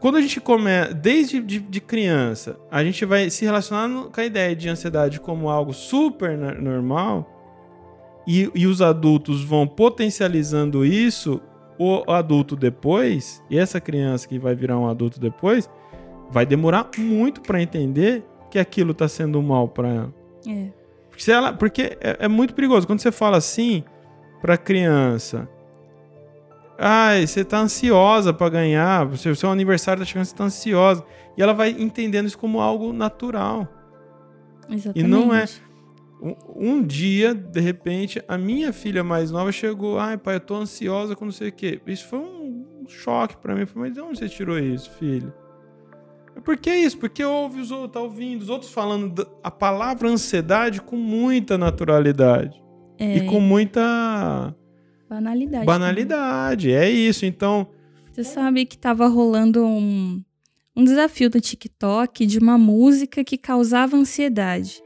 [0.02, 4.24] quando a gente começa, desde de, de, criança, a gente vai se relacionando com a
[4.24, 7.30] ideia de ansiedade como algo super normal,
[8.26, 11.40] e, e os adultos vão potencializando isso,
[11.78, 15.70] o adulto depois, e essa criança que vai virar um adulto depois,
[16.32, 20.14] vai demorar muito para entender que aquilo está sendo mal para ela.
[20.48, 20.72] É.
[21.10, 22.88] Porque, ela, porque é, é muito perigoso.
[22.88, 23.84] Quando você fala assim
[24.40, 25.48] para criança,
[26.78, 31.04] Ai, você tá ansiosa para ganhar, o seu, seu aniversário tá chegando, você tá ansiosa.
[31.36, 33.68] E ela vai entendendo isso como algo natural.
[34.68, 34.98] Exatamente.
[34.98, 35.44] E não é.
[36.20, 39.98] Um, um, dia, de repente, a minha filha mais nova chegou.
[39.98, 41.80] Ai, pai, eu tô ansiosa com não sei o quê.
[41.86, 43.62] Isso foi um choque para mim.
[43.62, 45.32] Eu falei, mas de onde você tirou isso, filho?
[46.44, 46.96] Por que isso?
[46.98, 52.62] Porque ouve os outros, tá ouvindo os outros falando a palavra ansiedade com muita naturalidade.
[52.98, 53.16] É.
[53.16, 54.54] E com muita
[55.12, 55.66] Banalidade.
[55.66, 56.82] Banalidade, também.
[56.82, 57.26] é isso.
[57.26, 57.66] Então.
[58.10, 60.22] Você sabe que tava rolando um,
[60.74, 64.82] um desafio do TikTok de uma música que causava ansiedade.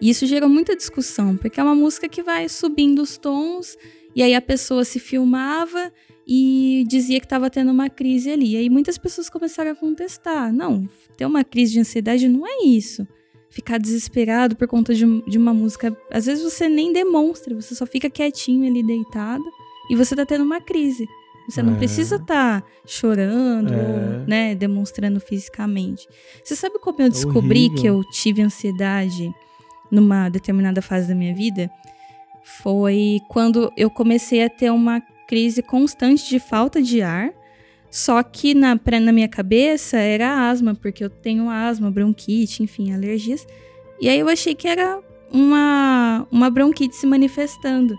[0.00, 3.76] E isso gerou muita discussão, porque é uma música que vai subindo os tons,
[4.16, 5.92] e aí a pessoa se filmava
[6.26, 8.54] e dizia que estava tendo uma crise ali.
[8.54, 10.52] E aí muitas pessoas começaram a contestar.
[10.52, 13.06] Não, ter uma crise de ansiedade não é isso.
[13.48, 15.96] Ficar desesperado por conta de, de uma música.
[16.10, 19.44] Às vezes você nem demonstra, você só fica quietinho ali deitado
[19.90, 21.08] e você tá tendo uma crise.
[21.48, 21.76] Você não é.
[21.78, 24.24] precisa estar tá chorando, é.
[24.26, 26.06] né, demonstrando fisicamente.
[26.44, 29.32] Você sabe como eu descobri que eu tive ansiedade
[29.90, 31.70] numa determinada fase da minha vida?
[32.62, 37.32] Foi quando eu comecei a ter uma crise constante de falta de ar.
[37.90, 43.46] Só que na, na minha cabeça era asma, porque eu tenho asma, bronquite, enfim, alergias.
[43.98, 45.00] E aí eu achei que era
[45.32, 47.96] uma, uma bronquite se manifestando.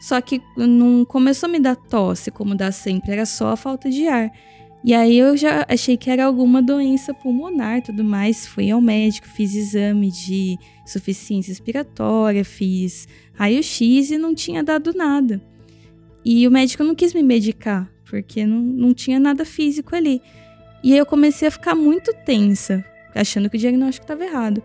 [0.00, 3.90] Só que não começou a me dar tosse, como dá sempre, era só a falta
[3.90, 4.30] de ar.
[4.84, 8.46] E aí eu já achei que era alguma doença pulmonar tudo mais.
[8.46, 15.42] Fui ao médico, fiz exame de insuficiência respiratória, fiz raio-x e não tinha dado nada.
[16.24, 20.22] E o médico não quis me medicar, porque não, não tinha nada físico ali.
[20.82, 22.84] E aí eu comecei a ficar muito tensa,
[23.14, 24.62] achando que o diagnóstico estava errado.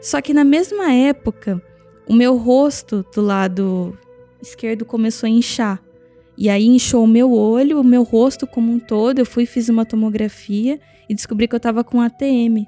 [0.00, 1.62] Só que na mesma época,
[2.08, 3.96] o meu rosto do lado
[4.42, 5.82] esquerdo começou a inchar.
[6.36, 9.18] E aí inchou o meu olho, o meu rosto como um todo.
[9.18, 12.66] Eu fui fiz uma tomografia e descobri que eu estava com ATM.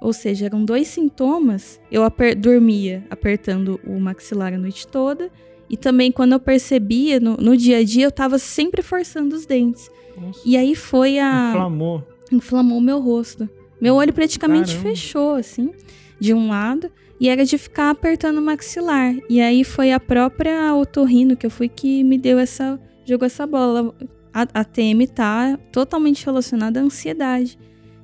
[0.00, 1.80] Ou seja, eram dois sintomas.
[1.90, 5.30] Eu aper dormia apertando o maxilar a noite toda.
[5.70, 9.44] E também quando eu percebia no, no dia a dia, eu estava sempre forçando os
[9.46, 9.90] dentes.
[10.16, 10.40] Nossa.
[10.44, 11.50] E aí foi a.
[11.50, 12.02] Inflamou.
[12.32, 13.48] Inflamou o meu rosto.
[13.80, 14.90] Meu olho praticamente Caramba.
[14.90, 15.70] fechou, assim,
[16.18, 16.90] de um lado
[17.20, 19.14] e era de ficar apertando o maxilar.
[19.28, 22.80] E aí foi a própria otorrino que eu fui que me deu essa.
[23.04, 23.94] jogou essa bola.
[24.32, 27.58] A, a TM tá totalmente relacionada à ansiedade.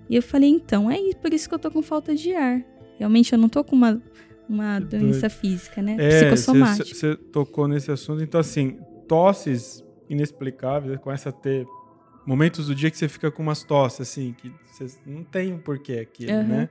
[0.08, 2.62] E eu falei, então, é por isso que eu tô com falta de ar.
[2.98, 4.02] Realmente eu não tô com uma,
[4.48, 5.96] uma doença física, né?
[5.98, 6.84] É, Psicossomática.
[6.84, 11.66] Você tocou nesse assunto, então assim, tosses inexplicáveis, começa a ter
[12.26, 15.58] momentos do dia que você fica com umas tosses, assim, que você não tem um
[15.58, 16.48] porquê aquilo, uhum.
[16.48, 16.68] né?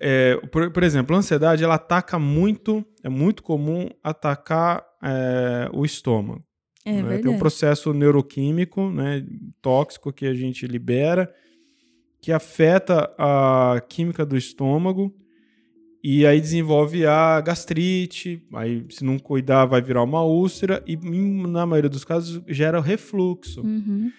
[0.00, 5.84] É, por, por, exemplo, a ansiedade ela ataca muito, é muito comum atacar é, o
[5.84, 6.42] estômago.
[6.84, 7.18] É né?
[7.18, 9.24] Tem um processo neuroquímico né,
[9.60, 11.30] tóxico que a gente libera
[12.20, 15.14] que afeta a química do estômago
[16.02, 21.66] e aí desenvolve a gastrite, aí se não cuidar vai virar uma úlcera e na
[21.66, 23.62] maioria dos casos gera refluxo.
[23.62, 24.10] Uhum.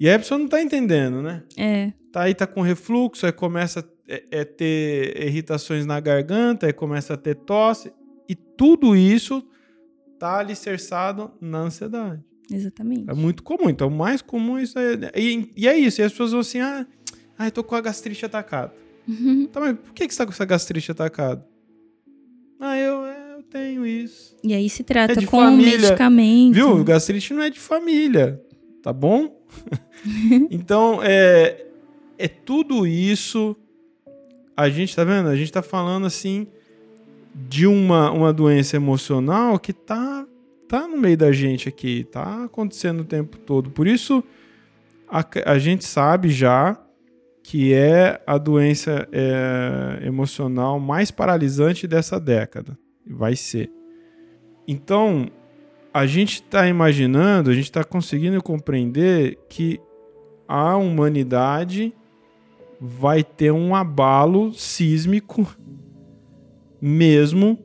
[0.00, 1.42] E aí a pessoa não está entendendo, né?
[1.56, 1.92] É.
[2.12, 7.14] Tá aí, tá com refluxo, aí começa é, é ter irritações na garganta, aí começa
[7.14, 7.92] a ter tosse,
[8.28, 9.46] e tudo isso
[10.18, 12.22] tá alicerçado na ansiedade.
[12.50, 13.10] Exatamente.
[13.10, 13.68] É muito comum.
[13.68, 14.96] Então, o mais comum é isso aí.
[15.14, 16.00] E, e é isso.
[16.00, 16.86] E as pessoas vão assim: ah,
[17.38, 18.72] ah eu tô com a gastrite atacada.
[19.06, 19.46] Uhum.
[19.52, 21.46] Tá, mas por que, que você tá com essa gastrite atacada?
[22.60, 24.36] Ah, eu, é, eu tenho isso.
[24.42, 25.78] E aí se trata é com família.
[25.78, 26.54] medicamento.
[26.54, 26.84] Viu?
[26.84, 28.42] Gastrite não é de família.
[28.82, 29.40] Tá bom?
[30.50, 31.66] então, é,
[32.18, 33.56] é tudo isso.
[34.58, 35.28] A gente tá vendo?
[35.28, 36.48] A gente tá falando assim
[37.32, 40.26] de uma, uma doença emocional que tá,
[40.68, 43.70] tá no meio da gente aqui, tá acontecendo o tempo todo.
[43.70, 44.20] Por isso,
[45.08, 46.76] a, a gente sabe já
[47.40, 52.76] que é a doença é, emocional mais paralisante dessa década.
[53.06, 53.70] Vai ser.
[54.66, 55.30] Então,
[55.94, 59.80] a gente está imaginando, a gente está conseguindo compreender que
[60.48, 61.94] a humanidade
[62.80, 65.46] vai ter um abalo sísmico
[66.80, 67.58] mesmo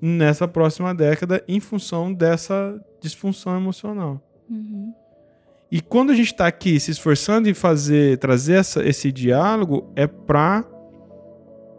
[0.00, 4.20] nessa próxima década em função dessa disfunção emocional.
[4.48, 4.92] Uhum.
[5.70, 10.06] E quando a gente está aqui se esforçando em fazer, trazer essa, esse diálogo, é
[10.06, 10.64] para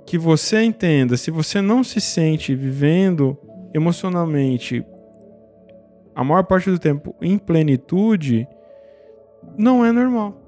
[0.06, 3.38] que você entenda, se você não se sente vivendo
[3.74, 4.86] emocionalmente
[6.16, 8.48] a maior parte do tempo em plenitude,
[9.58, 10.45] não é normal.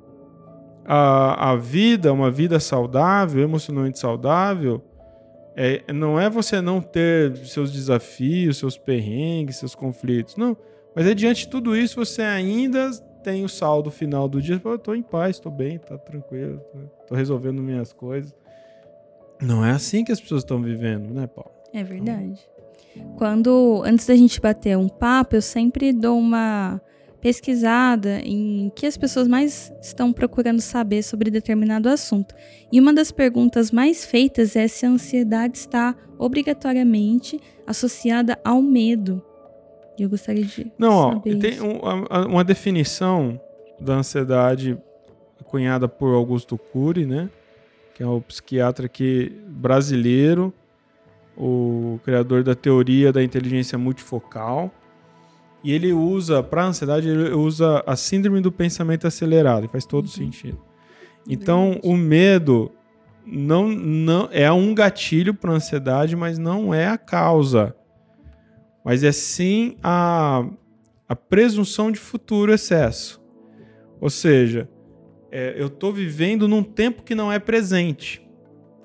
[0.88, 4.82] A, a vida, uma vida saudável, emocionalmente saudável,
[5.56, 10.38] é, não é você não ter seus desafios, seus perrengues, seus conflitos.
[10.38, 10.56] Não.
[10.96, 12.92] Mas é diante de tudo isso, você ainda
[13.24, 14.62] tem o saldo final do dia.
[14.64, 16.62] Eu tô em paz, tô bem, tá tranquilo,
[17.08, 18.34] tô resolvendo minhas coisas.
[19.42, 21.52] Não é assim que as pessoas estão vivendo, né, Paulo?
[21.74, 22.40] É verdade.
[23.18, 26.82] Quando, antes da gente bater um papo, eu sempre dou uma
[27.22, 32.36] pesquisada em que as pessoas mais estão procurando saber sobre determinado assunto.
[32.72, 39.22] E uma das perguntas mais feitas é se a ansiedade está obrigatoriamente associada ao medo.
[39.98, 41.80] E eu gostaria de Não, ó, tem um,
[42.30, 43.40] uma definição
[43.80, 44.78] da ansiedade
[45.46, 47.30] cunhada por Augusto Cury, né?
[47.96, 50.54] Que é o psiquiatra que brasileiro,
[51.36, 54.72] o criador da teoria da inteligência multifocal.
[55.64, 60.06] E ele usa, para ansiedade, ele usa a síndrome do pensamento acelerado, e faz todo
[60.06, 60.12] uhum.
[60.12, 60.62] sentido.
[61.28, 61.88] Então, Verdade.
[61.88, 62.72] o medo
[63.26, 67.76] não, não é um gatilho para ansiedade, mas não é a causa.
[68.86, 70.48] Mas é sim a,
[71.10, 73.22] a presunção de futuro excesso.
[74.00, 74.70] Ou seja,
[75.32, 78.26] é, eu estou vivendo num tempo que não é presente.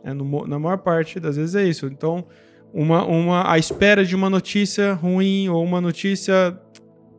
[0.02, 1.86] É, no, na maior parte das vezes é isso.
[1.86, 2.26] Então,
[2.72, 6.58] uma, uma, a espera de uma notícia ruim ou uma notícia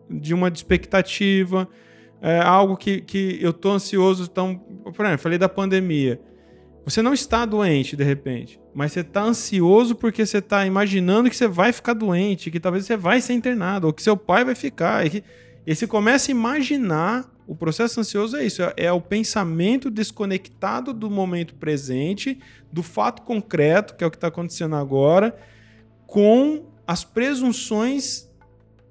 [0.10, 1.68] de uma expectativa,
[2.22, 4.28] é algo que, que eu estou ansioso.
[4.32, 4.56] Então,
[4.96, 6.20] por exemplo, falei da pandemia.
[6.86, 11.36] Você não está doente de repente, mas você está ansioso porque você está imaginando que
[11.36, 14.56] você vai ficar doente, que talvez você vai ser internado, ou que seu pai vai
[14.56, 15.06] ficar.
[15.06, 15.24] E, que,
[15.65, 17.32] e você começa a imaginar.
[17.45, 22.39] O processo ansioso é isso: é, é o pensamento desconectado do momento presente,
[22.71, 25.36] do fato concreto, que é o que está acontecendo agora,
[26.08, 28.30] com as presunções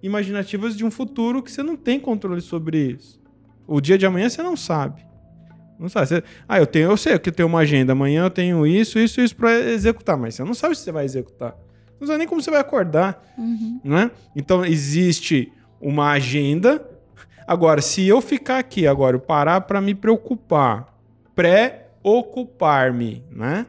[0.02, 3.20] imaginativas de um futuro que você não tem controle sobre isso.
[3.66, 5.02] O dia de amanhã você não sabe.
[5.78, 6.06] Não sabe.
[6.08, 7.92] Você, ah, eu tenho, eu sei que eu tenho uma agenda.
[7.92, 11.04] Amanhã eu tenho isso, isso, isso para executar, mas você não sabe se você vai
[11.04, 11.56] executar.
[12.00, 13.80] Não sabe nem como você vai acordar, uhum.
[13.85, 14.11] né?
[14.35, 15.52] Então existe
[15.83, 16.88] uma agenda.
[17.47, 20.97] Agora, se eu ficar aqui agora, eu parar para me preocupar,
[21.35, 23.66] pré-ocupar-me, né?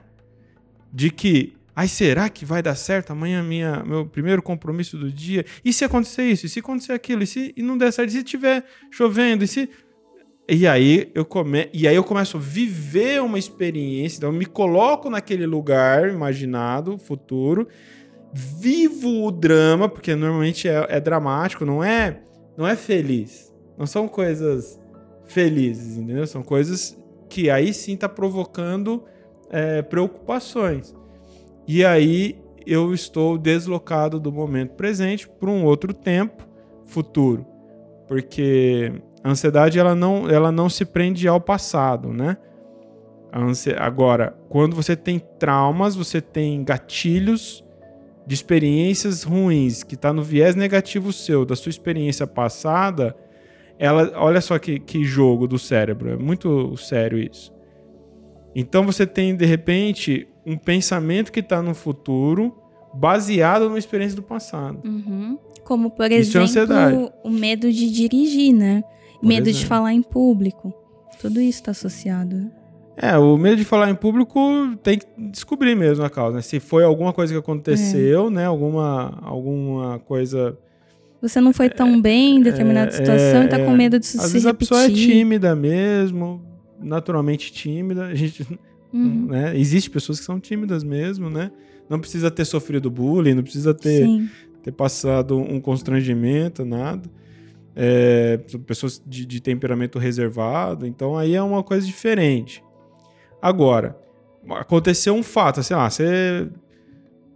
[0.91, 5.43] De que Ai, será que vai dar certo amanhã minha meu primeiro compromisso do dia?
[5.65, 6.45] E se acontecer isso?
[6.45, 7.23] E se acontecer aquilo?
[7.23, 8.09] E se e não der certo?
[8.09, 9.43] E se tiver chovendo?
[9.43, 9.67] E se
[10.47, 11.69] e aí eu come...
[11.73, 16.97] e aí eu começo a viver uma experiência, então eu me coloco naquele lugar imaginado,
[16.97, 17.67] futuro,
[18.33, 22.21] vivo o drama, porque normalmente é, é dramático, não é
[22.57, 23.53] não é feliz.
[23.77, 24.79] Não são coisas
[25.25, 26.27] felizes, entendeu?
[26.27, 26.97] São coisas
[27.29, 29.03] que aí sim está provocando
[29.49, 30.95] é, preocupações.
[31.67, 36.47] E aí eu estou deslocado do momento presente para um outro tempo
[36.85, 37.45] futuro.
[38.07, 38.91] Porque
[39.23, 42.37] a ansiedade ela não, ela não se prende ao passado, né?
[43.79, 47.62] Agora, quando você tem traumas, você tem gatilhos
[48.25, 53.15] de experiências ruins, que está no viés negativo seu, da sua experiência passada,
[53.77, 57.53] ela, olha só que, que jogo do cérebro, é muito sério isso.
[58.55, 62.55] Então você tem, de repente, um pensamento que está no futuro
[62.93, 64.79] baseado numa experiência do passado.
[64.85, 65.37] Uhum.
[65.63, 68.83] Como, por Isso é exemplo, é o medo de dirigir, né?
[69.19, 69.59] Por medo exemplo.
[69.59, 70.73] de falar em público.
[71.19, 72.51] Tudo isso está associado.
[72.95, 74.39] É, o medo de falar em público
[74.83, 76.41] tem que descobrir mesmo a causa, né?
[76.41, 78.29] Se foi alguma coisa que aconteceu, é.
[78.29, 78.45] né?
[78.45, 80.57] Alguma, alguma coisa...
[81.21, 83.77] Você não foi tão bem em determinada é, situação e tá com é.
[83.77, 84.73] medo disso Às se vezes repetir.
[84.73, 86.43] a pessoa é tímida mesmo,
[86.79, 88.05] naturalmente tímida.
[88.05, 88.45] A gente
[88.93, 89.25] Uhum.
[89.25, 89.57] Né?
[89.57, 91.51] Existem pessoas que são tímidas mesmo, né?
[91.89, 94.07] Não precisa ter sofrido bullying, não precisa ter,
[94.61, 97.09] ter passado um constrangimento, nada.
[97.75, 98.37] é,
[98.67, 102.63] pessoas de, de temperamento reservado, então aí é uma coisa diferente.
[103.43, 103.97] Agora,
[104.51, 106.47] aconteceu um fato, sei lá, você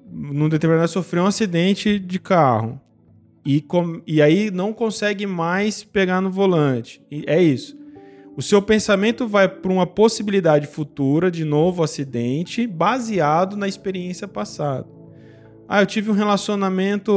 [0.09, 2.79] num determinado sofreu um acidente de carro
[3.45, 7.01] e, com, e aí não consegue mais pegar no volante.
[7.11, 7.77] E é isso.
[8.37, 14.87] O seu pensamento vai para uma possibilidade futura de novo acidente baseado na experiência passada.
[15.67, 17.11] Ah, eu tive um relacionamento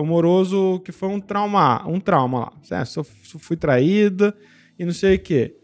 [0.00, 2.52] amoroso que foi um trauma, um trauma lá.
[2.70, 2.84] É,
[3.38, 4.34] fui traída
[4.78, 5.57] e não sei o quê.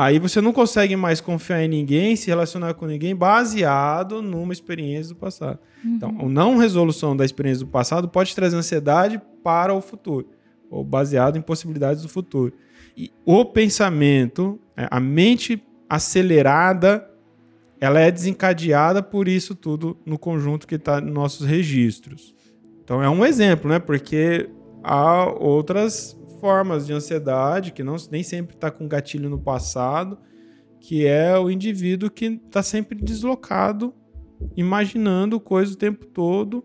[0.00, 5.12] Aí você não consegue mais confiar em ninguém, se relacionar com ninguém baseado numa experiência
[5.12, 5.58] do passado.
[5.84, 5.96] Uhum.
[5.96, 10.28] Então, a não resolução da experiência do passado pode trazer ansiedade para o futuro,
[10.70, 12.52] ou baseado em possibilidades do futuro.
[12.96, 17.10] E o pensamento, é, a mente acelerada,
[17.80, 22.36] ela é desencadeada por isso tudo no conjunto que está nos nossos registros.
[22.84, 23.80] Então é um exemplo, né?
[23.80, 24.48] Porque
[24.84, 30.18] há outras formas de ansiedade que não, nem sempre está com gatilho no passado,
[30.80, 33.94] que é o indivíduo que está sempre deslocado,
[34.56, 36.64] imaginando coisas o tempo todo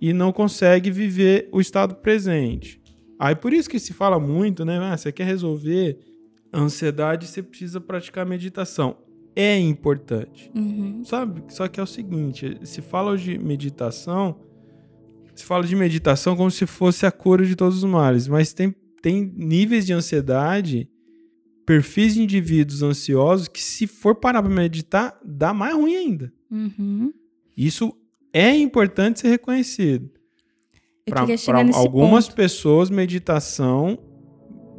[0.00, 2.82] e não consegue viver o estado presente.
[3.18, 4.78] Aí por isso que se fala muito, né?
[4.78, 5.98] Ah, você quer resolver
[6.52, 8.96] a ansiedade, você precisa praticar meditação.
[9.34, 11.02] É importante, uhum.
[11.04, 11.42] sabe?
[11.48, 14.40] Só que é o seguinte: se fala de meditação,
[15.34, 18.74] se fala de meditação como se fosse a cura de todos os males, mas tem,
[19.00, 20.88] tem níveis de ansiedade,
[21.64, 26.32] perfis de indivíduos ansiosos que, se for parar para meditar, dá mais ruim ainda.
[26.50, 27.12] Uhum.
[27.56, 27.96] Isso
[28.32, 30.10] é importante ser reconhecido.
[31.04, 31.22] Para
[31.74, 32.36] algumas ponto.
[32.36, 33.98] pessoas, meditação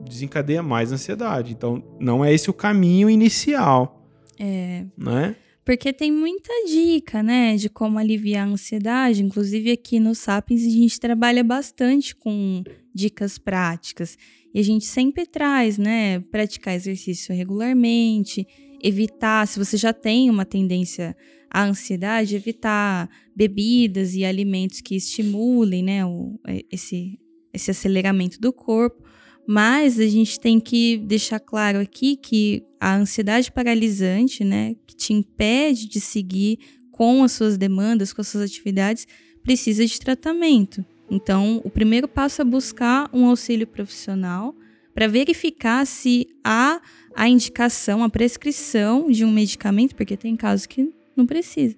[0.08, 1.52] desencadeia mais ansiedade.
[1.52, 4.06] Então, não é esse o caminho inicial.
[4.40, 4.86] É.
[4.98, 5.36] Né?
[5.66, 9.24] Porque tem muita dica, né, de como aliviar a ansiedade.
[9.24, 14.18] Inclusive, aqui no Sapiens, a gente trabalha bastante com dicas práticas.
[14.54, 18.46] E a gente sempre traz, né, praticar exercício regularmente,
[18.82, 21.16] evitar, se você já tem uma tendência
[21.50, 27.18] à ansiedade, evitar bebidas e alimentos que estimulem, né, o, é, esse,
[27.54, 29.02] esse aceleramento do corpo.
[29.48, 35.14] Mas a gente tem que deixar claro aqui que a ansiedade paralisante, né, que te
[35.14, 36.60] impede de seguir
[36.92, 39.08] com as suas demandas, com as suas atividades,
[39.42, 40.86] precisa de tratamento.
[41.12, 44.56] Então, o primeiro passo é buscar um auxílio profissional
[44.94, 46.80] para verificar se há
[47.16, 51.76] a indicação, a prescrição de um medicamento, porque tem casos que não precisa.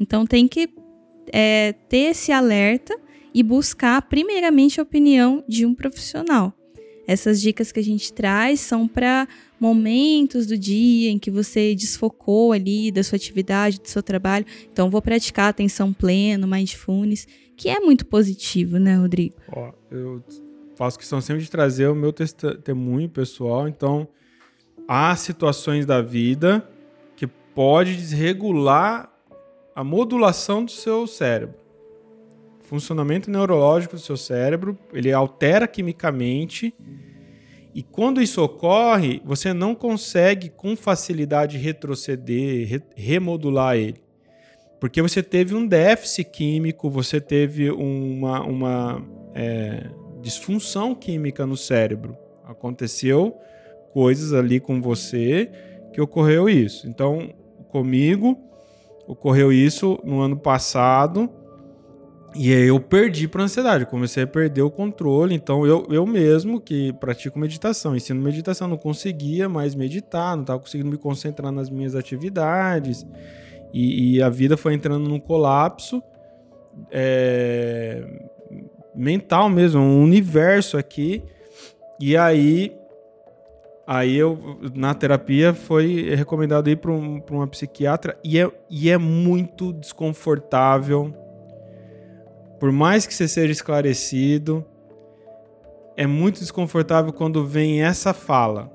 [0.00, 0.68] Então tem que
[1.32, 2.98] é, ter esse alerta
[3.34, 6.52] e buscar primeiramente a opinião de um profissional.
[7.06, 9.26] Essas dicas que a gente traz são para
[9.58, 14.46] momentos do dia em que você desfocou ali da sua atividade, do seu trabalho.
[14.72, 17.26] Então, vou praticar atenção plena, mindfulness,
[17.56, 19.36] que é muito positivo, né, Rodrigo?
[19.48, 20.22] Ó, eu
[20.76, 23.68] faço questão sempre de trazer o meu testemunho pessoal.
[23.68, 24.08] Então,
[24.86, 26.68] há situações da vida
[27.16, 29.12] que pode desregular
[29.74, 31.61] a modulação do seu cérebro.
[32.72, 36.74] Funcionamento neurológico do seu cérebro, ele altera quimicamente
[37.74, 44.02] e quando isso ocorre, você não consegue com facilidade retroceder, re remodular ele.
[44.80, 49.04] Porque você teve um déficit químico, você teve uma, uma
[49.34, 49.90] é,
[50.22, 52.16] disfunção química no cérebro.
[52.42, 53.36] Aconteceu
[53.92, 55.50] coisas ali com você
[55.92, 56.88] que ocorreu isso.
[56.88, 57.34] Então,
[57.68, 58.34] comigo
[59.06, 61.28] ocorreu isso no ano passado
[62.34, 65.34] e aí eu perdi para ansiedade, comecei a perder o controle.
[65.34, 70.60] Então eu, eu mesmo que pratico meditação, ensino meditação, não conseguia mais meditar, não estava
[70.60, 73.06] conseguindo me concentrar nas minhas atividades
[73.72, 76.02] e, e a vida foi entrando num colapso
[76.90, 78.04] é,
[78.94, 81.22] mental mesmo, um universo aqui.
[82.00, 82.76] E aí
[83.86, 88.96] Aí eu, na terapia, foi recomendado ir para um, uma psiquiatra e é, e é
[88.96, 91.12] muito desconfortável.
[92.62, 94.64] Por mais que você seja esclarecido,
[95.96, 98.70] é muito desconfortável quando vem essa fala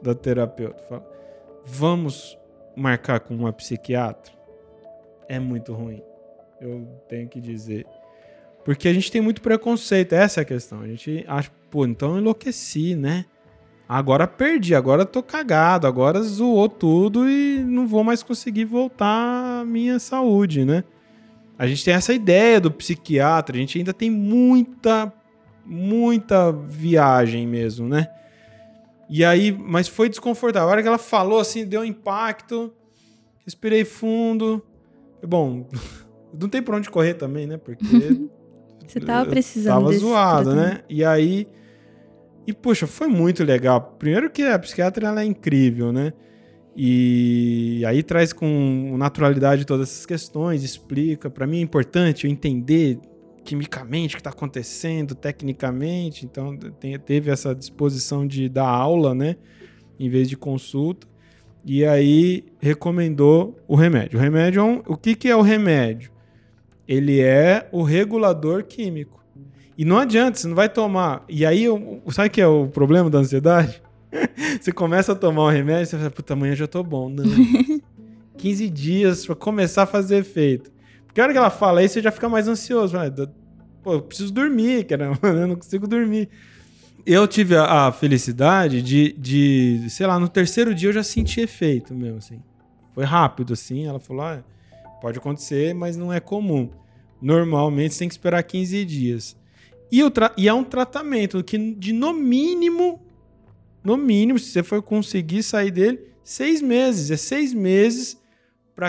[0.00, 0.82] da terapeuta.
[0.88, 1.06] Fala,
[1.66, 2.38] Vamos
[2.74, 4.32] marcar com uma psiquiatra?
[5.28, 6.02] É muito ruim,
[6.62, 7.84] eu tenho que dizer.
[8.64, 10.80] Porque a gente tem muito preconceito, essa é a questão.
[10.80, 13.26] A gente acha, pô, então eu enlouqueci, né?
[13.86, 19.64] Agora perdi, agora tô cagado, agora zoou tudo e não vou mais conseguir voltar à
[19.66, 20.84] minha saúde, né?
[21.60, 25.12] A gente tem essa ideia do psiquiatra, a gente ainda tem muita,
[25.62, 28.08] muita viagem mesmo, né?
[29.10, 30.66] E aí, mas foi desconfortável.
[30.70, 32.72] A hora que ela falou assim, deu um impacto,
[33.44, 34.64] respirei fundo.
[35.22, 35.68] Bom,
[36.32, 37.58] não tem por onde correr também, né?
[37.58, 37.84] Porque
[38.88, 40.74] Você tava precisando Tava zoado, tratamento.
[40.78, 40.84] né?
[40.88, 41.46] E aí.
[42.46, 43.96] E, poxa, foi muito legal.
[43.98, 46.14] Primeiro que a psiquiatra ela é incrível, né?
[46.76, 51.28] E aí traz com naturalidade todas essas questões, explica.
[51.28, 52.98] Para mim é importante eu entender
[53.44, 56.24] quimicamente o que está acontecendo, tecnicamente.
[56.24, 59.36] Então tem- teve essa disposição de dar aula, né?
[59.98, 61.06] Em vez de consulta.
[61.64, 64.18] E aí recomendou o remédio.
[64.18, 66.10] O remédio é um, o que, que é o remédio?
[66.88, 69.22] Ele é o regulador químico.
[69.76, 71.24] E não adianta, você não vai tomar.
[71.28, 71.64] E aí,
[72.08, 73.82] sabe o que é o problema da ansiedade?
[74.60, 77.08] você começa a tomar o remédio, você fala, puta, amanhã já tô bom.
[77.08, 77.24] Não.
[78.36, 80.72] 15 dias pra começar a fazer efeito.
[81.06, 82.94] Porque a hora que ela fala isso, você já fica mais ansioso.
[82.94, 83.34] Fala,
[83.82, 85.12] Pô, eu preciso dormir, cara.
[85.22, 86.28] Eu não consigo dormir.
[87.06, 91.40] Eu tive a, a felicidade de, de, sei lá, no terceiro dia eu já senti
[91.40, 92.42] efeito mesmo, assim.
[92.94, 93.86] Foi rápido, assim.
[93.86, 94.44] Ela falou, ah,
[95.00, 96.68] pode acontecer, mas não é comum.
[97.20, 99.36] Normalmente você tem que esperar 15 dias.
[99.90, 100.00] E,
[100.36, 103.00] e é um tratamento que, de no mínimo,
[103.82, 107.10] no mínimo, se você for conseguir sair dele, seis meses.
[107.10, 108.20] É seis meses
[108.74, 108.88] para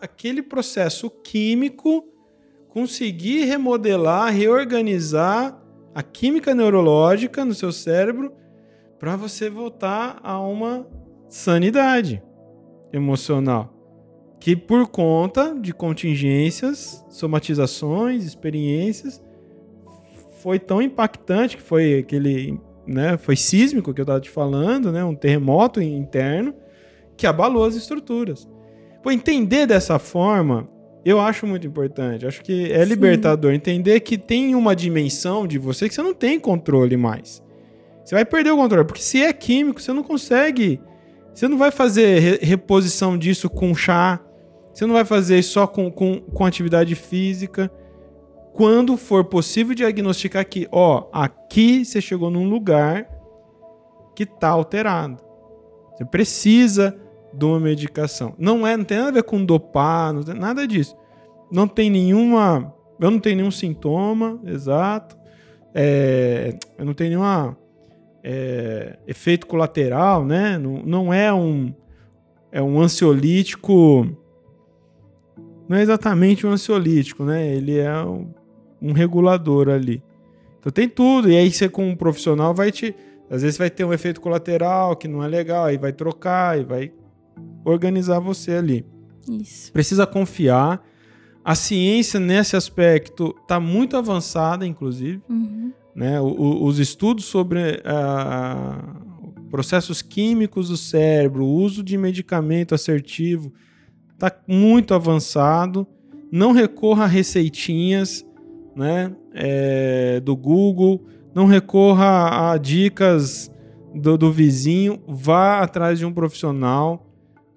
[0.00, 2.04] aquele processo químico
[2.68, 5.60] conseguir remodelar, reorganizar
[5.94, 8.32] a química neurológica no seu cérebro
[8.98, 10.86] para você voltar a uma
[11.28, 12.22] sanidade
[12.92, 13.74] emocional.
[14.40, 19.22] Que por conta de contingências, somatizações, experiências,
[20.42, 25.04] foi tão impactante que foi aquele, né, foi sísmico que eu estava te falando, né,
[25.04, 26.54] um terremoto interno
[27.16, 28.48] que abalou as estruturas.
[29.02, 30.68] Pô, entender dessa forma,
[31.04, 32.26] eu acho muito importante.
[32.26, 32.88] Acho que é Sim.
[32.88, 37.42] libertador entender que tem uma dimensão de você que você não tem controle mais.
[38.04, 40.80] Você vai perder o controle, porque se é químico, você não consegue.
[41.34, 44.20] Você não vai fazer re- reposição disso com chá.
[44.72, 47.70] Você não vai fazer só com, com, com atividade física.
[48.52, 53.08] Quando for possível diagnosticar que, ó, aqui você chegou num lugar
[54.14, 55.22] que tá alterado.
[55.94, 56.96] Você precisa
[57.32, 58.34] de uma medicação.
[58.38, 60.96] Não é, não tem nada a ver com dopar, não tem nada disso.
[61.50, 65.16] Não tem nenhuma, eu não tenho nenhum sintoma, exato.
[65.74, 67.56] É, eu não tenho nenhuma
[68.22, 70.58] é, efeito colateral, né?
[70.58, 71.72] Não, não é um
[72.50, 74.06] é um ansiolítico,
[75.66, 77.48] não é exatamente um ansiolítico, né?
[77.54, 78.30] Ele é um,
[78.82, 80.02] um regulador ali.
[80.58, 81.30] Então tem tudo.
[81.30, 82.94] E aí você com um profissional vai te,
[83.30, 86.64] às vezes vai ter um efeito colateral que não é legal, aí vai trocar e
[86.64, 86.92] vai
[87.64, 88.84] organizar você ali.
[89.30, 89.72] Isso.
[89.72, 90.82] Precisa confiar.
[91.44, 95.20] A ciência nesse aspecto está muito avançada, inclusive.
[95.28, 95.72] Uhum.
[95.94, 96.20] Né?
[96.20, 98.96] O- o- os estudos sobre ah,
[99.50, 103.52] processos químicos do cérebro, o uso de medicamento assertivo,
[104.14, 105.86] está muito avançado.
[106.30, 108.24] Não recorra a receitinhas
[108.74, 109.14] né?
[109.34, 111.04] é, do Google,
[111.34, 113.50] não recorra a dicas
[113.94, 117.06] do, do vizinho, vá atrás de um profissional.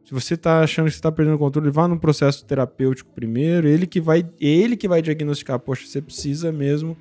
[0.03, 3.67] Se você está achando que está perdendo o controle, vá num processo terapêutico primeiro.
[3.67, 5.59] Ele que vai, ele que vai diagnosticar.
[5.59, 6.95] Poxa, você precisa mesmo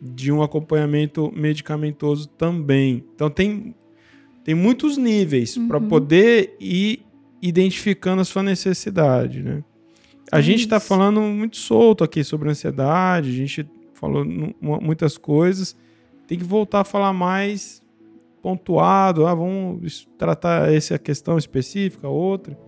[0.00, 3.04] de um acompanhamento medicamentoso também.
[3.14, 3.74] Então tem,
[4.44, 5.88] tem muitos níveis para Uhum.
[5.88, 7.04] poder ir
[7.42, 9.64] identificando a sua necessidade, né?
[10.30, 14.24] A É gente está falando muito solto aqui sobre ansiedade, a gente falou
[14.80, 15.76] muitas coisas.
[16.26, 17.82] Tem que voltar a falar mais
[18.42, 19.26] pontuado.
[19.26, 22.58] Ah, vamos tratar essa questão específica, outra.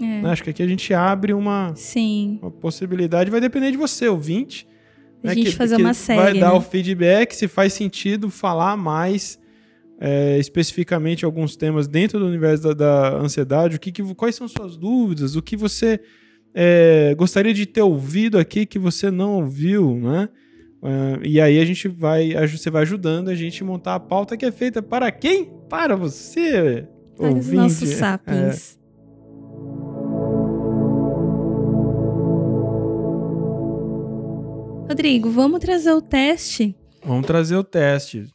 [0.00, 0.04] É.
[0.22, 0.30] né?
[0.30, 2.38] Acho que aqui a gente abre uma, Sim.
[2.40, 3.30] uma possibilidade.
[3.30, 4.66] Vai depender de você, ouvinte.
[5.22, 6.40] A né, gente que- fazer que uma Vai série.
[6.40, 6.56] dar né?
[6.56, 9.38] o feedback se faz sentido falar mais
[10.00, 13.76] é, especificamente alguns temas dentro do universo da, da ansiedade.
[13.76, 15.36] O que, que- quais são suas dúvidas?
[15.36, 16.00] O que você
[16.54, 20.28] é, gostaria de ter ouvido aqui que você não ouviu, né?
[20.84, 24.36] É, e aí a gente vai, você vai ajudando a gente a montar a pauta
[24.36, 25.50] que é feita para quem?
[25.68, 26.86] Para você,
[27.16, 27.54] Para os ouvinte.
[27.56, 27.94] nossos É.
[27.94, 28.78] sapiens.
[34.88, 38.28] Rodrigo, vamos trazer o teste, Vamos trazer o teste.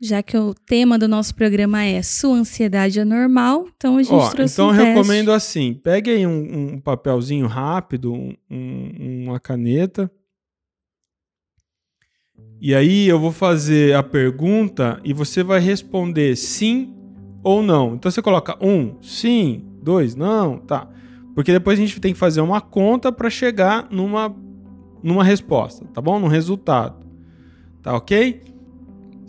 [0.00, 4.14] Já que o tema do nosso programa é sua ansiedade é normal, então a gente
[4.14, 9.24] Ó, trouxe então um eu recomendo assim: pegue aí um, um papelzinho rápido, um- um-
[9.26, 10.10] uma caneta.
[12.60, 16.94] E aí eu vou fazer a pergunta e você vai responder sim
[17.42, 17.94] ou não.
[17.94, 20.86] Então você coloca um, sim, dois, não, tá.
[21.34, 24.34] Porque depois a gente tem que fazer uma conta para chegar numa,
[25.02, 26.18] numa resposta, tá bom?
[26.18, 27.06] Num resultado.
[27.82, 28.42] Tá ok?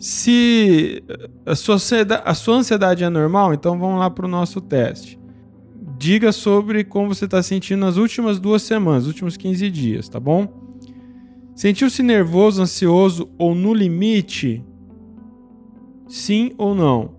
[0.02, 1.00] Se
[1.46, 5.16] a sua, ansiedade, a sua ansiedade é normal, então vamos lá para o nosso teste.
[5.96, 10.48] Diga sobre como você está sentindo nas últimas duas semanas, últimos 15 dias, tá bom?
[11.54, 14.64] Sentiu-se nervoso, ansioso ou no limite?
[16.08, 17.14] Sim ou não?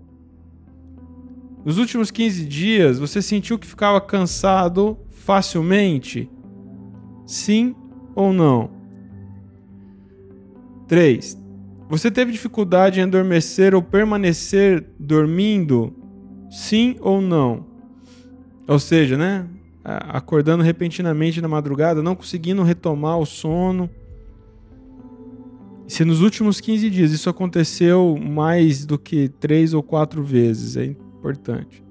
[1.64, 6.30] Nos últimos 15 dias, você sentiu que ficava cansado facilmente?
[7.24, 7.74] Sim
[8.14, 8.68] ou não?
[10.86, 11.43] 3.
[11.96, 15.94] Você teve dificuldade em adormecer ou permanecer dormindo?
[16.50, 17.66] Sim ou não?
[18.66, 19.46] Ou seja, né?
[19.84, 23.88] Acordando repentinamente na madrugada, não conseguindo retomar o sono.
[25.86, 30.86] Se nos últimos 15 dias isso aconteceu mais do que três ou quatro vezes, é
[30.86, 31.84] importante.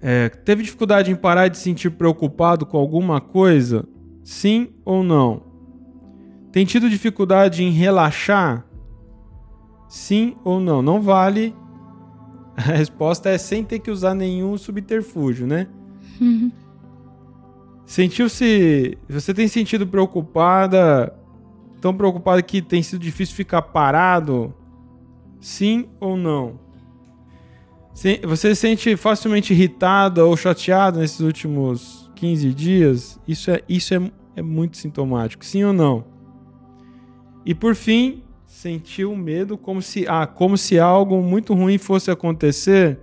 [0.00, 3.84] É, teve dificuldade em parar de se sentir preocupado com alguma coisa?
[4.22, 5.47] Sim ou não?
[6.52, 8.66] Tem tido dificuldade em relaxar?
[9.88, 10.82] Sim ou não?
[10.82, 11.54] Não vale.
[12.56, 15.68] A resposta é sem ter que usar nenhum subterfúgio, né?
[16.20, 16.50] Uhum.
[17.86, 18.98] Sentiu-se.
[19.08, 21.14] Você tem sentido preocupada?
[21.80, 24.52] Tão preocupada que tem sido difícil ficar parado?
[25.40, 26.58] Sim ou não?
[27.94, 33.20] Você se sente facilmente irritada ou chateada nesses últimos 15 dias?
[33.26, 35.44] Isso é, isso é, é muito sintomático.
[35.44, 36.04] Sim ou não?
[37.44, 42.98] E por fim, sentiu medo como se, ah, como se algo muito ruim fosse acontecer?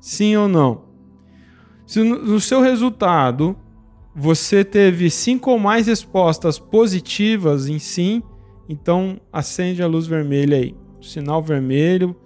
[0.00, 0.84] Sim ou não?
[1.86, 3.56] Se no, seu resultado
[4.14, 8.22] você teve cinco ou mais respostas positivas em sim,
[8.68, 10.74] então acende a luz vermelha aí.
[11.00, 12.16] Sinal vermelho,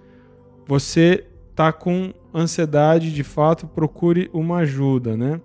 [0.67, 5.41] você está com ansiedade de fato, procure uma ajuda, né?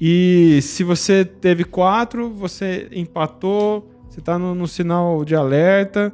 [0.00, 6.12] E se você teve quatro, você empatou, você está no, no sinal de alerta,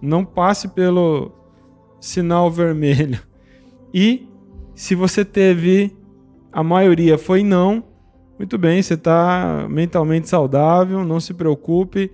[0.00, 1.32] não passe pelo
[2.00, 3.20] sinal vermelho.
[3.92, 4.28] E
[4.74, 5.96] se você teve
[6.52, 7.84] a maioria foi não,
[8.38, 12.12] muito bem, você está mentalmente saudável, não se preocupe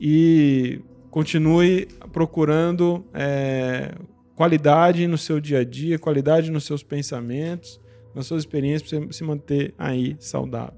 [0.00, 3.94] e continue procurando é,
[4.34, 7.80] qualidade no seu dia a dia, qualidade nos seus pensamentos,
[8.14, 10.77] nas suas experiências, para você se manter aí saudável.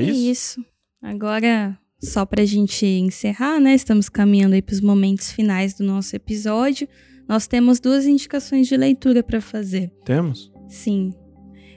[0.00, 0.18] É isso?
[0.18, 0.64] É isso.
[1.02, 3.74] Agora, só para a gente encerrar, né?
[3.74, 6.88] Estamos caminhando aí para os momentos finais do nosso episódio.
[7.28, 9.90] Nós temos duas indicações de leitura para fazer.
[10.04, 10.50] Temos?
[10.68, 11.12] Sim.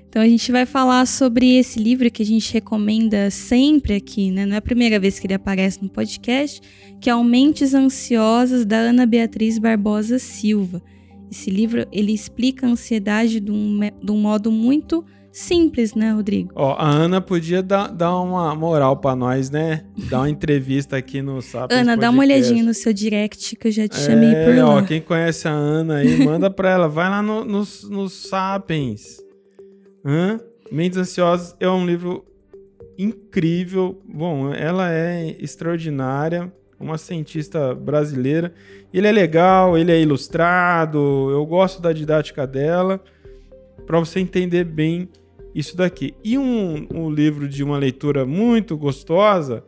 [0.07, 4.45] Então a gente vai falar sobre esse livro que a gente recomenda sempre aqui, né?
[4.45, 6.61] Não é a primeira vez que ele aparece no podcast,
[6.99, 10.83] que é Mentes Ansiosas da Ana Beatriz Barbosa Silva.
[11.31, 16.51] Esse livro ele explica a ansiedade de um, de um modo muito simples, né, Rodrigo?
[16.55, 19.85] Ó, a Ana podia dar, dar uma moral para nós, né?
[20.09, 22.01] Dar uma entrevista aqui no Sapiens Ana, Podcast.
[22.01, 24.75] dá uma olhadinha no seu direct que eu já te é, chamei por lá.
[24.75, 26.87] Ó, quem conhece a Ana aí, manda pra ela.
[26.87, 29.21] Vai lá no, no, no Sapiens.
[30.05, 30.39] Hã?
[30.71, 32.25] Mentes Ansiosas é um livro
[32.97, 34.01] incrível.
[34.05, 38.53] Bom, ela é extraordinária, uma cientista brasileira.
[38.93, 43.01] Ele é legal, ele é ilustrado, eu gosto da didática dela,
[43.85, 45.09] para você entender bem
[45.53, 46.13] isso daqui.
[46.23, 49.63] E um, um livro de uma leitura muito gostosa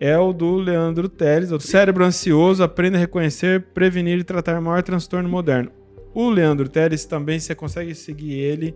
[0.00, 4.62] é o do Leandro Teles, o Cérebro Ansioso, Aprenda a Reconhecer, Prevenir e Tratar o
[4.62, 5.70] Maior Transtorno Moderno.
[6.14, 8.74] O Leandro Teles também você consegue seguir ele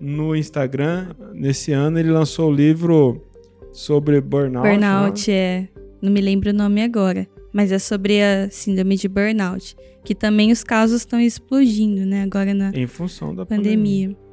[0.00, 1.08] no Instagram.
[1.32, 3.24] Nesse ano ele lançou o livro
[3.72, 4.68] sobre burnout.
[4.68, 5.36] Burnout, né?
[5.36, 5.68] é.
[6.02, 7.26] Não me lembro o nome agora.
[7.52, 9.76] Mas é sobre a síndrome de burnout.
[10.04, 12.22] Que também os casos estão explodindo, né?
[12.22, 14.08] Agora na em função da pandemia.
[14.08, 14.25] pandemia.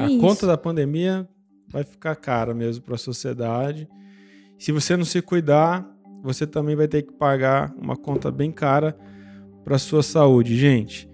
[0.00, 0.20] A isso.
[0.20, 1.28] conta da pandemia
[1.68, 3.88] vai ficar cara mesmo para a sociedade.
[4.58, 5.86] Se você não se cuidar,
[6.22, 8.96] você também vai ter que pagar uma conta bem cara
[9.64, 11.08] para sua saúde, gente.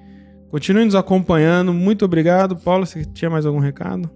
[0.50, 1.72] Continue nos acompanhando.
[1.72, 2.56] Muito obrigado.
[2.56, 4.10] Paulo, você tinha mais algum recado?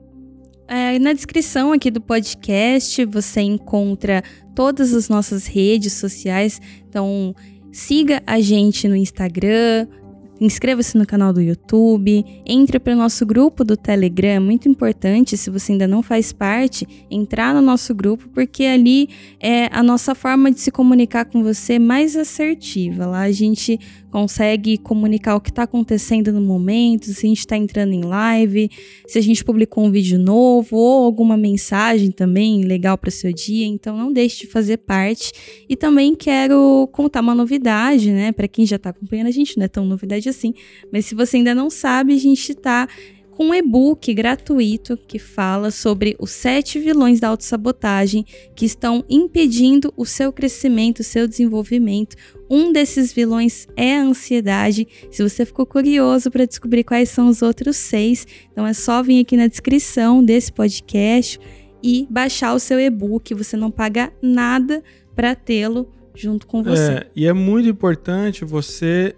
[0.67, 4.23] É, na descrição aqui do podcast você encontra
[4.55, 6.61] todas as nossas redes sociais.
[6.89, 7.35] Então,
[7.73, 9.89] siga a gente no Instagram,
[10.41, 15.37] Inscreva-se no canal do YouTube, entre para o nosso grupo do Telegram, é muito importante,
[15.37, 20.15] se você ainda não faz parte, entrar no nosso grupo, porque ali é a nossa
[20.15, 23.07] forma de se comunicar com você mais assertiva.
[23.07, 23.79] Lá a gente
[24.11, 28.71] consegue comunicar o que está acontecendo no momento, se a gente está entrando em live,
[29.07, 33.33] se a gente publicou um vídeo novo ou alguma mensagem também legal para o seu
[33.33, 33.67] dia.
[33.67, 35.33] Então não deixe de fazer parte.
[35.69, 38.33] E também quero contar uma novidade, né?
[38.33, 40.53] Para quem já está acompanhando a gente, não é tão novidade assim,
[40.93, 42.89] mas se você ainda não sabe, a gente está
[43.31, 48.25] com um e-book gratuito que fala sobre os sete vilões da autossabotagem
[48.55, 52.17] que estão impedindo o seu crescimento, o seu desenvolvimento.
[52.51, 54.87] Um desses vilões é a ansiedade.
[55.11, 59.21] Se você ficou curioso para descobrir quais são os outros seis, então é só vir
[59.21, 61.41] aqui na descrição desse podcast
[61.83, 63.35] e baixar o seu e-book.
[63.35, 64.83] Você não paga nada
[65.15, 66.93] para tê-lo junto com você.
[66.93, 69.15] É, e é muito importante você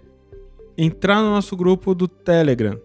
[0.77, 2.79] entrar no nosso grupo do Telegram.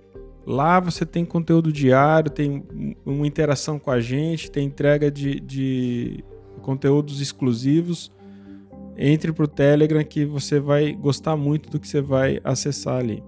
[0.49, 2.65] Lá você tem conteúdo diário, tem
[3.05, 6.25] uma interação com a gente, tem entrega de, de
[6.63, 8.11] conteúdos exclusivos.
[8.97, 13.23] Entre para o Telegram que você vai gostar muito do que você vai acessar ali.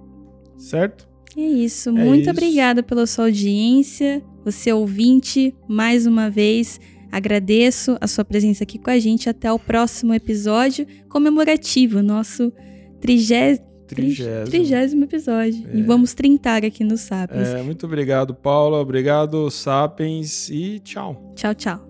[0.56, 1.06] Certo?
[1.36, 1.90] É isso.
[1.90, 2.30] É muito isso.
[2.30, 4.22] obrigada pela sua audiência.
[4.42, 6.80] Você ouvinte, mais uma vez,
[7.12, 9.28] agradeço a sua presença aqui com a gente.
[9.28, 12.50] Até o próximo episódio comemorativo, nosso
[12.98, 14.46] trigésimo Trigésimo.
[14.46, 15.68] Trigésimo episódio.
[15.72, 15.76] É.
[15.76, 17.48] E vamos trintar aqui no Sapiens.
[17.48, 18.78] É, muito obrigado, Paula.
[18.78, 20.48] Obrigado, Sapiens.
[20.50, 21.32] E tchau.
[21.36, 21.89] Tchau, tchau.